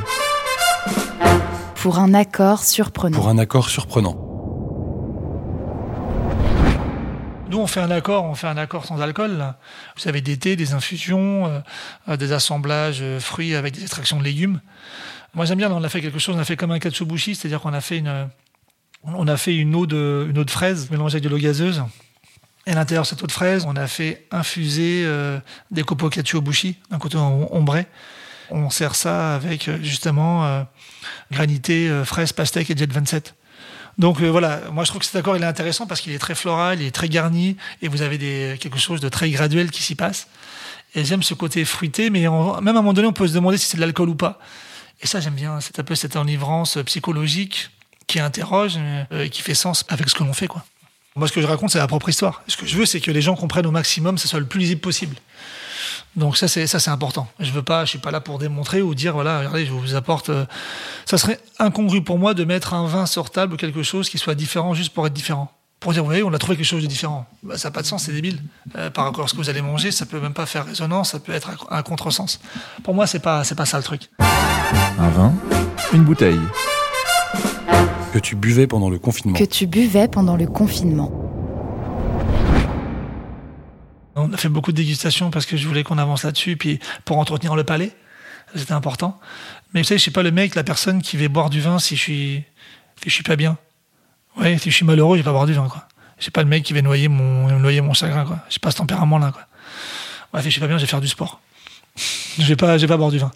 Pour 1.76 2.00
un 2.00 2.14
accord 2.14 2.64
surprenant. 2.64 3.16
Pour 3.18 3.28
un 3.30 3.38
accord 3.38 3.70
surprenant. 3.70 4.23
On 7.62 7.68
fait 7.68 7.80
un 7.82 7.92
accord, 7.92 8.24
on 8.26 8.36
fait 8.36 8.48
un 8.48 8.58
accord 8.58 8.86
sans 8.86 9.02
alcool. 9.02 9.54
Vous 9.98 10.08
avez 10.08 10.22
des 10.22 10.38
thés, 10.38 10.56
des 10.56 10.74
infusions, 10.74 11.48
euh, 11.48 11.60
euh, 12.10 12.18
des 12.18 12.32
assemblages 12.32 13.00
euh, 13.02 13.20
fruits 13.20 13.56
avec 13.56 13.74
des 13.74 13.82
extractions 13.82 14.18
de 14.18 14.24
légumes. 14.24 14.60
Moi, 15.34 15.46
j'aime 15.46 15.58
bien. 15.58 15.72
On 15.72 15.84
a 15.84 15.90
fait 15.90 16.02
quelque 16.02 16.20
chose. 16.20 16.36
On 16.36 16.40
a 16.40 16.46
fait 16.46 16.56
comme 16.58 16.72
un 16.72 16.80
katsubushi, 16.80 17.36
c'est-à-dire 17.36 17.60
qu'on 17.62 17.74
a 17.74 17.82
fait 17.82 17.98
une, 17.98 18.28
on 19.04 19.28
a 19.28 19.38
fait 19.38 19.56
une 19.56 19.76
eau 19.76 19.86
de, 19.86 20.28
une 20.30 20.38
eau 20.38 20.44
de 20.44 20.52
fraise 20.52 20.90
mélangée 20.92 21.16
avec 21.16 21.24
de 21.24 21.30
l'eau 21.30 21.38
gazeuse. 21.38 21.84
Et 22.66 22.72
à 22.72 22.76
l'intérieur 22.76 23.04
de 23.04 23.08
cette 23.10 23.22
eau 23.24 23.28
de 23.28 23.32
fraise, 23.32 23.66
on 23.68 23.76
a 23.76 23.88
fait 23.88 24.26
infuser 24.32 25.04
euh, 25.06 25.40
des 25.72 25.84
copeaux 25.84 26.10
katsuobushi, 26.10 26.78
d'un 26.92 26.98
côté 27.00 27.18
om- 27.18 27.48
ombré. 27.52 27.88
On 28.50 28.70
sert 28.70 28.96
ça 28.96 29.36
avec 29.36 29.70
justement 29.82 30.66
granité, 31.32 31.90
fraise, 32.06 32.34
pastèque 32.34 32.70
et 32.70 32.78
jet 32.78 32.92
27. 32.92 33.34
Donc 33.98 34.22
euh, 34.22 34.30
voilà, 34.30 34.62
moi 34.72 34.84
je 34.84 34.90
trouve 34.90 35.00
que 35.00 35.06
cet 35.06 35.16
accord 35.16 35.38
il 35.38 35.44
est 35.44 35.48
intéressant 35.48 35.86
parce 35.86 36.02
qu'il 36.02 36.14
est 36.14 36.20
très 36.20 36.36
floral, 36.36 36.82
il 36.82 36.88
est 36.88 36.92
très 36.92 37.10
garni 37.10 37.58
et 37.82 37.88
vous 37.88 38.02
avez 38.02 38.58
quelque 38.58 38.80
chose 38.80 39.00
de 39.00 39.10
très 39.10 39.30
graduel 39.30 39.70
qui 39.70 39.84
s'y 39.84 39.96
passe. 39.96 40.28
Et 40.96 41.06
j'aime 41.06 41.24
ce 41.24 41.34
côté 41.34 41.66
fruité, 41.66 42.10
mais 42.10 42.22
même 42.22 42.30
à 42.30 42.70
un 42.70 42.74
moment 42.74 42.94
donné 42.94 43.08
on 43.08 43.14
peut 43.14 43.28
se 43.28 43.34
demander 43.34 43.58
si 43.58 43.68
c'est 43.68 43.78
de 43.78 43.82
l'alcool 43.82 44.10
ou 44.10 44.16
pas. 44.16 44.40
Et 45.02 45.08
ça 45.08 45.20
j'aime 45.20 45.36
bien, 45.36 45.60
c'est 45.60 45.80
un 45.80 45.84
peu 45.84 45.96
cette 45.96 46.16
enivrance 46.16 46.78
psychologique 46.86 47.70
qui 48.08 48.20
interroge 48.20 48.74
euh, 48.78 49.26
et 49.26 49.30
qui 49.30 49.42
fait 49.42 49.54
sens 49.54 49.86
avec 49.90 50.10
ce 50.10 50.16
que 50.16 50.24
l'on 50.24 50.34
fait 50.34 50.48
quoi. 50.48 50.66
Moi 51.16 51.28
ce 51.28 51.34
que 51.34 51.42
je 51.42 51.48
raconte 51.48 51.70
c'est 51.70 51.78
la 51.78 51.88
propre 51.88 52.10
histoire. 52.10 52.42
Ce 52.48 52.58
que 52.58 52.66
je 52.66 52.78
veux 52.78 52.86
c'est 52.88 53.00
que 53.00 53.12
les 53.12 53.22
gens 53.22 53.36
comprennent 53.36 53.68
au 53.68 53.72
maximum, 53.72 54.16
que 54.16 54.22
ce 54.22 54.28
soit 54.28 54.40
le 54.40 54.48
plus 54.48 54.60
lisible 54.60 54.82
possible. 54.82 55.16
Donc 56.16 56.38
ça 56.38 56.48
c'est 56.48 56.68
ça 56.68 56.80
c'est 56.80 56.92
important. 56.92 57.28
Je 57.40 57.52
veux 57.52 57.64
pas, 57.64 57.86
je 57.86 57.90
suis 57.92 58.00
pas 58.00 58.12
là 58.12 58.22
pour 58.22 58.40
démontrer 58.40 58.82
ou 58.82 58.96
dire 58.96 59.14
voilà, 59.14 59.40
regardez, 59.40 59.66
je 59.66 59.72
vous 59.72 59.96
apporte. 59.96 60.30
euh, 60.30 60.46
ça 61.06 61.18
serait 61.18 61.40
incongru 61.60 62.04
pour 62.04 62.18
moi 62.20 62.34
de 62.34 62.44
mettre 62.44 62.74
un 62.74 62.86
vin 62.88 63.06
sur 63.06 63.30
table 63.30 63.54
ou 63.54 63.58
quelque 63.58 63.84
chose 63.84 64.10
qui 64.10 64.18
soit 64.18 64.36
différent 64.36 64.74
juste 64.74 64.94
pour 64.94 65.06
être 65.08 65.14
différent. 65.14 65.52
Pour 65.80 65.92
dire, 65.92 66.02
vous 66.02 66.08
voyez, 66.08 66.24
on 66.24 66.34
a 66.34 66.38
trouvé 66.38 66.56
quelque 66.56 66.66
chose 66.66 66.82
de 66.82 66.88
différent. 66.88 67.26
Bah, 67.44 67.58
ça 67.58 67.68
n'a 67.68 67.74
pas 67.74 67.82
de 67.82 67.88
sens, 67.88 68.04
c'est 68.04 68.14
débile. 68.14 68.42
Euh, 68.78 68.90
par 68.90 69.04
rapport 69.04 69.26
à 69.26 69.28
ce 69.28 69.34
que 69.34 69.38
vous 69.40 69.50
allez 69.50 69.62
manger, 69.62 69.92
ça 69.92 70.06
peut 70.06 70.22
même 70.22 70.34
pas 70.34 70.46
faire 70.46 70.66
résonance, 70.66 71.10
ça 71.12 71.20
peut 71.20 71.34
être 71.34 71.50
un, 71.50 71.78
un 71.78 71.84
contresens. 71.84 72.40
Pour 72.84 72.94
moi, 72.94 73.06
c'est 73.06 73.20
pas, 73.20 73.44
c'est 73.44 73.56
pas 73.56 73.66
ça 73.66 73.78
le 73.78 73.84
truc. 73.84 74.10
Un 74.20 75.10
vin, 75.10 75.34
une 75.92 76.04
bouteille. 76.06 76.40
Que 78.14 78.20
tu 78.20 78.36
buvais 78.38 78.66
pendant 78.66 78.90
le 78.90 78.98
confinement. 78.98 79.38
Que 79.38 79.44
tu 79.44 79.68
buvais 79.68 80.08
pendant 80.08 80.38
le 80.38 80.46
confinement. 80.48 81.12
On 84.16 84.32
a 84.32 84.38
fait 84.38 84.50
beaucoup 84.50 84.72
de 84.72 84.78
dégustations 84.78 85.32
parce 85.32 85.46
que 85.46 85.58
je 85.58 85.68
voulais 85.68 85.84
qu'on 85.84 85.98
avance 85.98 86.24
là-dessus, 86.24 86.56
puis 86.56 86.80
pour 87.06 87.18
entretenir 87.18 87.56
le 87.56 87.64
palais, 87.64 87.92
c'était 88.56 88.74
important. 88.74 89.20
Mais 89.74 89.82
vous 89.82 89.88
savez, 89.88 89.98
je 89.98 90.04
suis 90.04 90.12
pas 90.12 90.24
le 90.24 90.32
mec, 90.32 90.56
la 90.56 90.64
personne 90.64 91.02
qui 91.02 91.18
va 91.18 91.28
boire 91.28 91.50
du 91.50 91.62
vin 91.62 91.80
si 91.80 91.96
je 91.96 92.02
suis, 92.02 92.44
suis 93.08 93.24
pas 93.24 93.36
bien. 93.36 93.58
Ouais, 94.38 94.58
si 94.58 94.70
je 94.70 94.76
suis 94.76 94.86
malheureux, 94.86 95.18
je 95.18 95.22
vais 95.22 95.26
pas 95.26 95.32
boire 95.32 95.46
du 95.46 95.54
vin, 95.54 95.68
quoi. 95.68 95.88
Je 96.18 96.24
suis 96.24 96.32
pas 96.32 96.44
le 96.44 96.50
mec 96.50 96.64
qui 96.64 96.74
va 96.74 96.82
noyer 96.82 97.08
mon, 97.08 97.60
noyer 97.60 97.82
mon 97.82 97.94
chagrin, 97.94 98.26
quoi. 98.26 98.40
J'ai 98.50 98.60
pas 98.60 98.72
ce 98.72 98.78
tempérament-là, 98.78 99.34
si 100.40 100.46
je 100.46 100.50
suis 100.50 100.62
pas 100.62 100.68
bien, 100.68 100.78
je 100.78 100.84
vais 100.84 100.90
faire 100.90 101.02
du 101.02 101.08
sport. 101.08 101.40
Je 101.96 102.46
vais 102.46 102.56
pas, 102.56 102.78
vais 102.78 102.88
pas 102.88 102.98
boire 102.98 103.12
du 103.12 103.20
vin. 103.20 103.32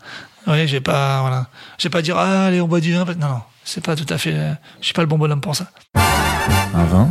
Je 0.47 0.53
vais 0.53 0.81
pas, 0.81 1.21
voilà. 1.21 1.47
Vais 1.81 1.89
pas 1.89 2.01
dire, 2.01 2.17
ah, 2.17 2.45
allez, 2.45 2.61
on 2.61 2.67
boit 2.67 2.79
du 2.79 2.93
vin. 2.93 3.05
Non, 3.05 3.27
non. 3.27 3.41
C'est 3.63 3.83
pas 3.83 3.95
tout 3.95 4.11
à 4.11 4.17
fait, 4.17 4.33
je 4.79 4.85
suis 4.85 4.93
pas 4.93 5.01
le 5.01 5.07
bon 5.07 5.17
bonhomme 5.17 5.41
pour 5.41 5.55
ça. 5.55 5.69
Un 6.73 6.85
vin, 6.85 7.09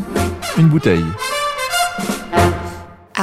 une 0.56 0.68
bouteille. 0.68 1.04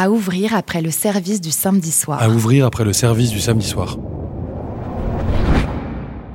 À 0.03 0.09
ouvrir 0.09 0.53
après 0.53 0.81
le 0.81 0.91
service 0.91 1.39
du 1.39 1.51
samedi 1.51 1.89
soir. 1.89 2.21
À 2.21 2.27
ouvrir 2.27 2.65
après 2.65 2.83
le 2.83 2.91
service 2.91 3.29
du 3.29 3.39
samedi 3.39 3.65
soir. 3.65 3.95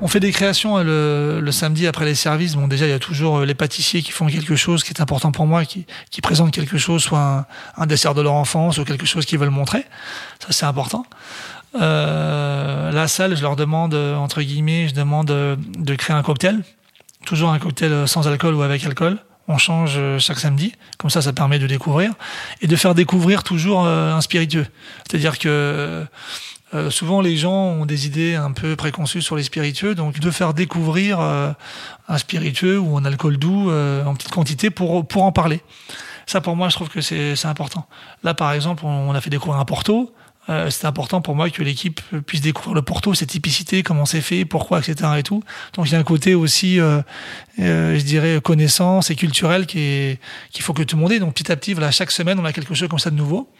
On 0.01 0.09
fait 0.09 0.21
des 0.21 0.33
créations 0.33 0.79
euh, 0.79 1.35
le, 1.35 1.41
le 1.45 1.53
samedi 1.53 1.87
après 1.87 2.07
les 2.07 2.15
services. 2.15 2.55
Bon, 2.55 2.67
déjà, 2.67 2.87
il 2.87 2.89
y 2.89 2.95
a 2.95 2.99
toujours 2.99 3.37
euh, 3.37 3.45
les 3.45 3.53
pâtissiers 3.53 4.01
qui 4.01 4.11
font 4.11 4.27
quelque 4.27 4.57
chose 4.57 4.83
qui 4.85 4.95
est 4.95 5.03
important 5.03 5.33
pour 5.33 5.47
moi, 5.47 5.67
qui, 5.67 5.85
qui 6.11 6.23
présentent 6.23 6.51
quelque 6.51 6.79
chose, 6.79 7.03
soit 7.03 7.21
un, 7.21 7.47
un 7.77 7.85
dessert 7.85 8.15
de 8.15 8.23
leur 8.23 8.33
enfance 8.33 8.79
ou 8.79 8.85
quelque 8.85 9.05
chose 9.05 9.27
qu'ils 9.27 9.39
veulent 9.39 9.51
montrer. 9.51 9.85
Ça, 10.39 10.49
c'est 10.49 10.65
important. 10.65 11.05
Euh, 11.79 12.91
la 12.91 13.07
salle, 13.07 13.37
je 13.37 13.43
leur 13.43 13.55
demande, 13.55 13.93
entre 13.95 14.41
guillemets, 14.41 14.89
je 14.89 14.95
demande 14.95 15.27
de 15.27 15.95
créer 15.95 16.17
un 16.17 16.23
cocktail. 16.23 16.63
Toujours 17.27 17.51
un 17.51 17.59
cocktail 17.59 18.09
sans 18.09 18.27
alcool 18.29 18.55
ou 18.55 18.63
avec 18.63 18.87
alcool. 18.87 19.19
On 19.49 19.57
change 19.57 19.95
euh, 19.97 20.19
chaque 20.19 20.39
samedi. 20.39 20.75
Comme 20.99 21.09
ça, 21.09 21.23
ça 21.23 21.33
permet 21.33 21.59
de 21.59 21.67
découvrir. 21.67 22.13
Et 22.61 22.67
de 22.67 22.77
faire 22.77 22.95
découvrir 22.95 23.43
toujours 23.43 23.87
euh, 23.87 24.13
un 24.13 24.21
spiritueux. 24.21 24.67
C'est-à-dire 25.09 25.39
que 25.39 26.07
euh, 26.75 26.91
souvent, 26.91 27.23
les 27.23 27.39
gens 27.39 27.55
ont 27.55 27.87
des 27.87 28.07
idées 28.07 28.35
un 28.35 28.53
peu 28.53 28.77
préconçues 28.77 29.23
sur 29.23 29.37
les 29.37 29.43
spiritueux, 29.43 29.95
donc 29.95 30.21
de 30.21 30.31
faire 30.31 30.53
découvrir 30.53 31.19
un 31.21 32.19
spiritueux 32.19 32.79
ou 32.79 32.99
un 32.99 33.07
alcool 33.07 33.39
doux 33.39 33.71
en 33.71 34.15
petite 34.15 34.31
quantité 34.31 34.69
pour, 34.69 35.09
pour 35.09 35.23
en 35.23 35.33
parler. 35.33 35.63
Ça, 36.27 36.43
pour 36.43 36.57
moi, 36.57 36.69
je 36.69 36.75
trouve 36.75 36.91
que 36.91 37.01
c'est 37.01 37.37
c'est 37.37 37.49
important. 37.49 37.87
Là, 38.23 38.35
par 38.35 38.53
exemple, 38.53 38.85
on, 38.85 39.09
on 39.09 39.15
a 39.15 39.21
fait 39.23 39.31
découvrir 39.31 39.59
un 39.59 39.65
Porto. 39.65 40.13
Euh, 40.49 40.71
c'est 40.71 40.87
important 40.87 41.21
pour 41.21 41.35
moi 41.35 41.51
que 41.51 41.63
l'équipe 41.63 42.01
puisse 42.27 42.41
découvrir 42.41 42.75
le 42.75 42.83
Porto, 42.83 43.13
ses 43.15 43.27
typicités, 43.27 43.83
comment 43.83 44.07
c'est 44.07 44.21
fait, 44.23 44.45
pourquoi, 44.45 44.79
etc. 44.79 45.11
Et 45.19 45.23
tout. 45.23 45.43
Donc 45.75 45.87
il 45.89 45.93
y 45.93 45.95
a 45.95 45.99
un 45.99 46.03
côté 46.05 46.35
aussi, 46.35 46.81
euh, 46.81 47.03
euh, 47.61 47.99
je 47.99 48.05
dirais, 48.05 48.41
connaissance 48.43 49.11
et 49.11 49.15
culturel 49.15 49.67
qui 49.67 49.81
est- 49.81 50.21
qu'il 50.51 50.63
faut 50.63 50.73
que 50.73 50.83
tout 50.83 50.97
le 50.97 51.03
monde 51.03 51.13
ait. 51.13 51.19
Donc 51.19 51.35
petit 51.35 51.53
à 51.53 51.57
petit, 51.57 51.75
voilà, 51.75 51.91
chaque 51.91 52.11
semaine, 52.11 52.39
on 52.41 52.45
a 52.45 52.53
quelque 52.53 52.75
chose 52.75 52.89
comme 52.89 52.99
ça 52.99 53.11
de 53.11 53.17
nouveau 53.17 53.51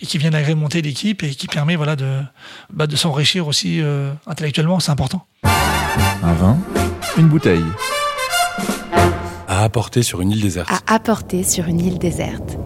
et 0.00 0.06
qui 0.06 0.18
vient 0.18 0.32
agrémenter 0.32 0.82
l'équipe 0.82 1.22
et 1.22 1.30
qui 1.30 1.46
permet 1.46 1.76
voilà 1.76 1.94
de, 1.96 2.20
bah, 2.72 2.86
de 2.86 2.96
s'enrichir 2.96 3.46
aussi 3.46 3.80
euh, 3.80 4.12
intellectuellement. 4.26 4.80
C'est 4.80 4.90
important. 4.90 5.24
Un 5.44 6.32
vin, 6.34 6.58
une 7.16 7.28
bouteille. 7.28 7.64
À 9.46 9.62
apporter 9.64 10.02
sur 10.02 10.20
une 10.20 10.30
île 10.30 10.40
déserte. 10.42 10.68
À 10.70 10.94
apporter 10.94 11.42
sur 11.42 11.66
une 11.68 11.80
île 11.80 11.98
déserte. 11.98 12.56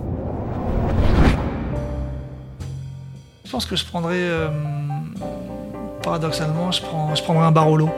Pense 3.52 3.66
que 3.66 3.76
je 3.76 3.84
prendrais, 3.84 4.16
euh, 4.16 4.48
paradoxalement, 6.02 6.72
je, 6.72 6.80
prends, 6.80 7.14
je 7.14 7.22
prendrais 7.22 7.44
un 7.44 7.52
Barolo. 7.52 7.90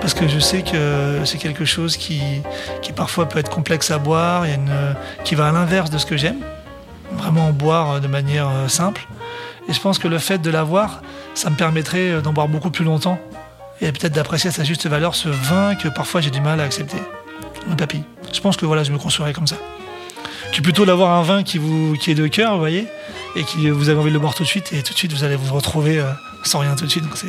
Parce 0.00 0.14
que 0.14 0.26
je 0.26 0.38
sais 0.38 0.62
que 0.62 1.20
c'est 1.26 1.36
quelque 1.36 1.66
chose 1.66 1.98
qui, 1.98 2.22
qui 2.80 2.92
parfois 2.92 3.28
peut 3.28 3.38
être 3.38 3.50
complexe 3.50 3.90
à 3.90 3.98
boire, 3.98 4.46
il 4.46 4.48
y 4.48 4.52
a 4.52 4.56
une, 4.56 4.96
qui 5.22 5.34
va 5.34 5.48
à 5.48 5.52
l'inverse 5.52 5.90
de 5.90 5.98
ce 5.98 6.06
que 6.06 6.16
j'aime. 6.16 6.38
Vraiment 7.12 7.48
en 7.48 7.52
boire 7.52 8.00
de 8.00 8.08
manière 8.08 8.48
euh, 8.48 8.68
simple. 8.68 9.06
Et 9.68 9.74
je 9.74 9.80
pense 9.80 9.98
que 9.98 10.08
le 10.08 10.18
fait 10.18 10.38
de 10.38 10.50
l'avoir, 10.50 11.02
ça 11.34 11.50
me 11.50 11.54
permettrait 11.54 12.10
euh, 12.10 12.20
d'en 12.22 12.32
boire 12.32 12.48
beaucoup 12.48 12.70
plus 12.70 12.86
longtemps. 12.86 13.18
Et 13.82 13.92
peut-être 13.92 14.14
d'apprécier 14.14 14.48
à 14.48 14.52
sa 14.52 14.64
juste 14.64 14.86
valeur 14.86 15.14
ce 15.14 15.28
vin 15.28 15.74
que 15.74 15.88
parfois 15.88 16.22
j'ai 16.22 16.30
du 16.30 16.40
mal 16.40 16.58
à 16.58 16.64
accepter. 16.64 16.96
Un 17.70 17.74
papy. 17.74 18.02
Je 18.32 18.40
pense 18.40 18.56
que 18.56 18.64
voilà, 18.64 18.82
je 18.82 18.92
me 18.92 18.98
construirais 18.98 19.34
comme 19.34 19.46
ça. 19.46 19.56
Que 20.54 20.62
plutôt 20.62 20.86
d'avoir 20.86 21.10
un 21.10 21.22
vin 21.22 21.42
qui, 21.42 21.58
vous, 21.58 21.94
qui 22.00 22.10
est 22.10 22.14
de 22.14 22.26
cœur, 22.26 22.54
vous 22.54 22.58
voyez, 22.58 22.86
et 23.36 23.44
qui 23.44 23.70
vous 23.70 23.88
avez 23.88 23.98
envie 23.98 24.08
de 24.10 24.14
le 24.14 24.20
boire 24.20 24.34
tout 24.34 24.42
de 24.42 24.48
suite, 24.48 24.72
et 24.72 24.82
tout 24.82 24.92
de 24.92 24.98
suite 24.98 25.12
vous 25.12 25.24
allez 25.24 25.36
vous 25.36 25.54
retrouver 25.54 25.98
euh, 25.98 26.04
sans 26.44 26.58
rien 26.60 26.74
tout 26.74 26.84
de 26.84 26.90
suite. 26.90 27.04
Donc 27.04 27.16
c'est 27.16 27.28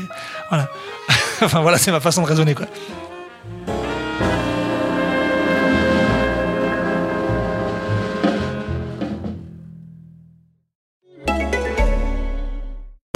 voilà. 0.50 0.70
enfin 1.42 1.62
voilà, 1.62 1.78
c'est 1.78 1.92
ma 1.92 2.00
façon 2.00 2.22
de 2.22 2.28
raisonner 2.28 2.56
quoi. 2.56 2.68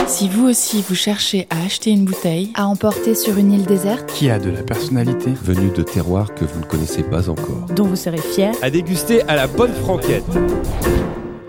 Si 0.08 0.30
vous 0.30 0.48
aussi 0.48 0.82
vous 0.88 0.96
cherchez 0.96 1.48
à 1.50 1.64
acheter 1.66 1.92
une 1.92 2.06
bouteille, 2.06 2.52
À 2.56 2.66
emporter 2.68 3.14
sur 3.14 3.38
une 3.38 3.52
île 3.52 3.66
déserte. 3.66 4.08
qui 4.12 4.30
a 4.30 4.40
de 4.40 4.50
la 4.50 4.64
personnalité. 4.64 5.32
venu 5.44 5.70
de 5.70 5.84
terroirs 5.84 6.34
que 6.34 6.46
vous 6.46 6.60
ne 6.62 6.66
connaissez 6.66 7.04
pas 7.04 7.30
encore. 7.30 7.68
dont 7.76 7.86
vous 7.86 7.96
serez 7.96 8.18
fier. 8.18 8.52
À 8.62 8.70
déguster 8.70 9.22
à 9.24 9.36
la 9.36 9.48
bonne 9.48 9.74
franquette. 9.74 10.24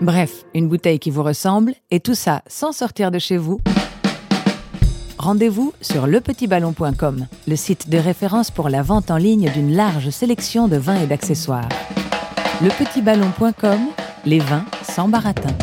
Bref, 0.01 0.45
une 0.53 0.69
bouteille 0.69 0.99
qui 0.99 1.11
vous 1.11 1.23
ressemble, 1.23 1.73
et 1.91 1.99
tout 1.99 2.15
ça 2.15 2.41
sans 2.47 2.71
sortir 2.71 3.11
de 3.11 3.19
chez 3.19 3.37
vous. 3.37 3.59
Rendez-vous 5.17 5.73
sur 5.81 6.07
lepetitballon.com, 6.07 7.27
le 7.47 7.55
site 7.57 7.89
de 7.89 7.97
référence 7.97 8.51
pour 8.51 8.69
la 8.69 8.81
vente 8.81 9.11
en 9.11 9.17
ligne 9.17 9.51
d'une 9.51 9.75
large 9.75 10.09
sélection 10.11 10.69
de 10.69 10.77
vins 10.77 11.01
et 11.01 11.07
d'accessoires. 11.07 11.67
Lepetitballon.com, 12.61 13.79
les 14.25 14.39
vins 14.39 14.65
sans 14.83 15.09
baratin. 15.09 15.53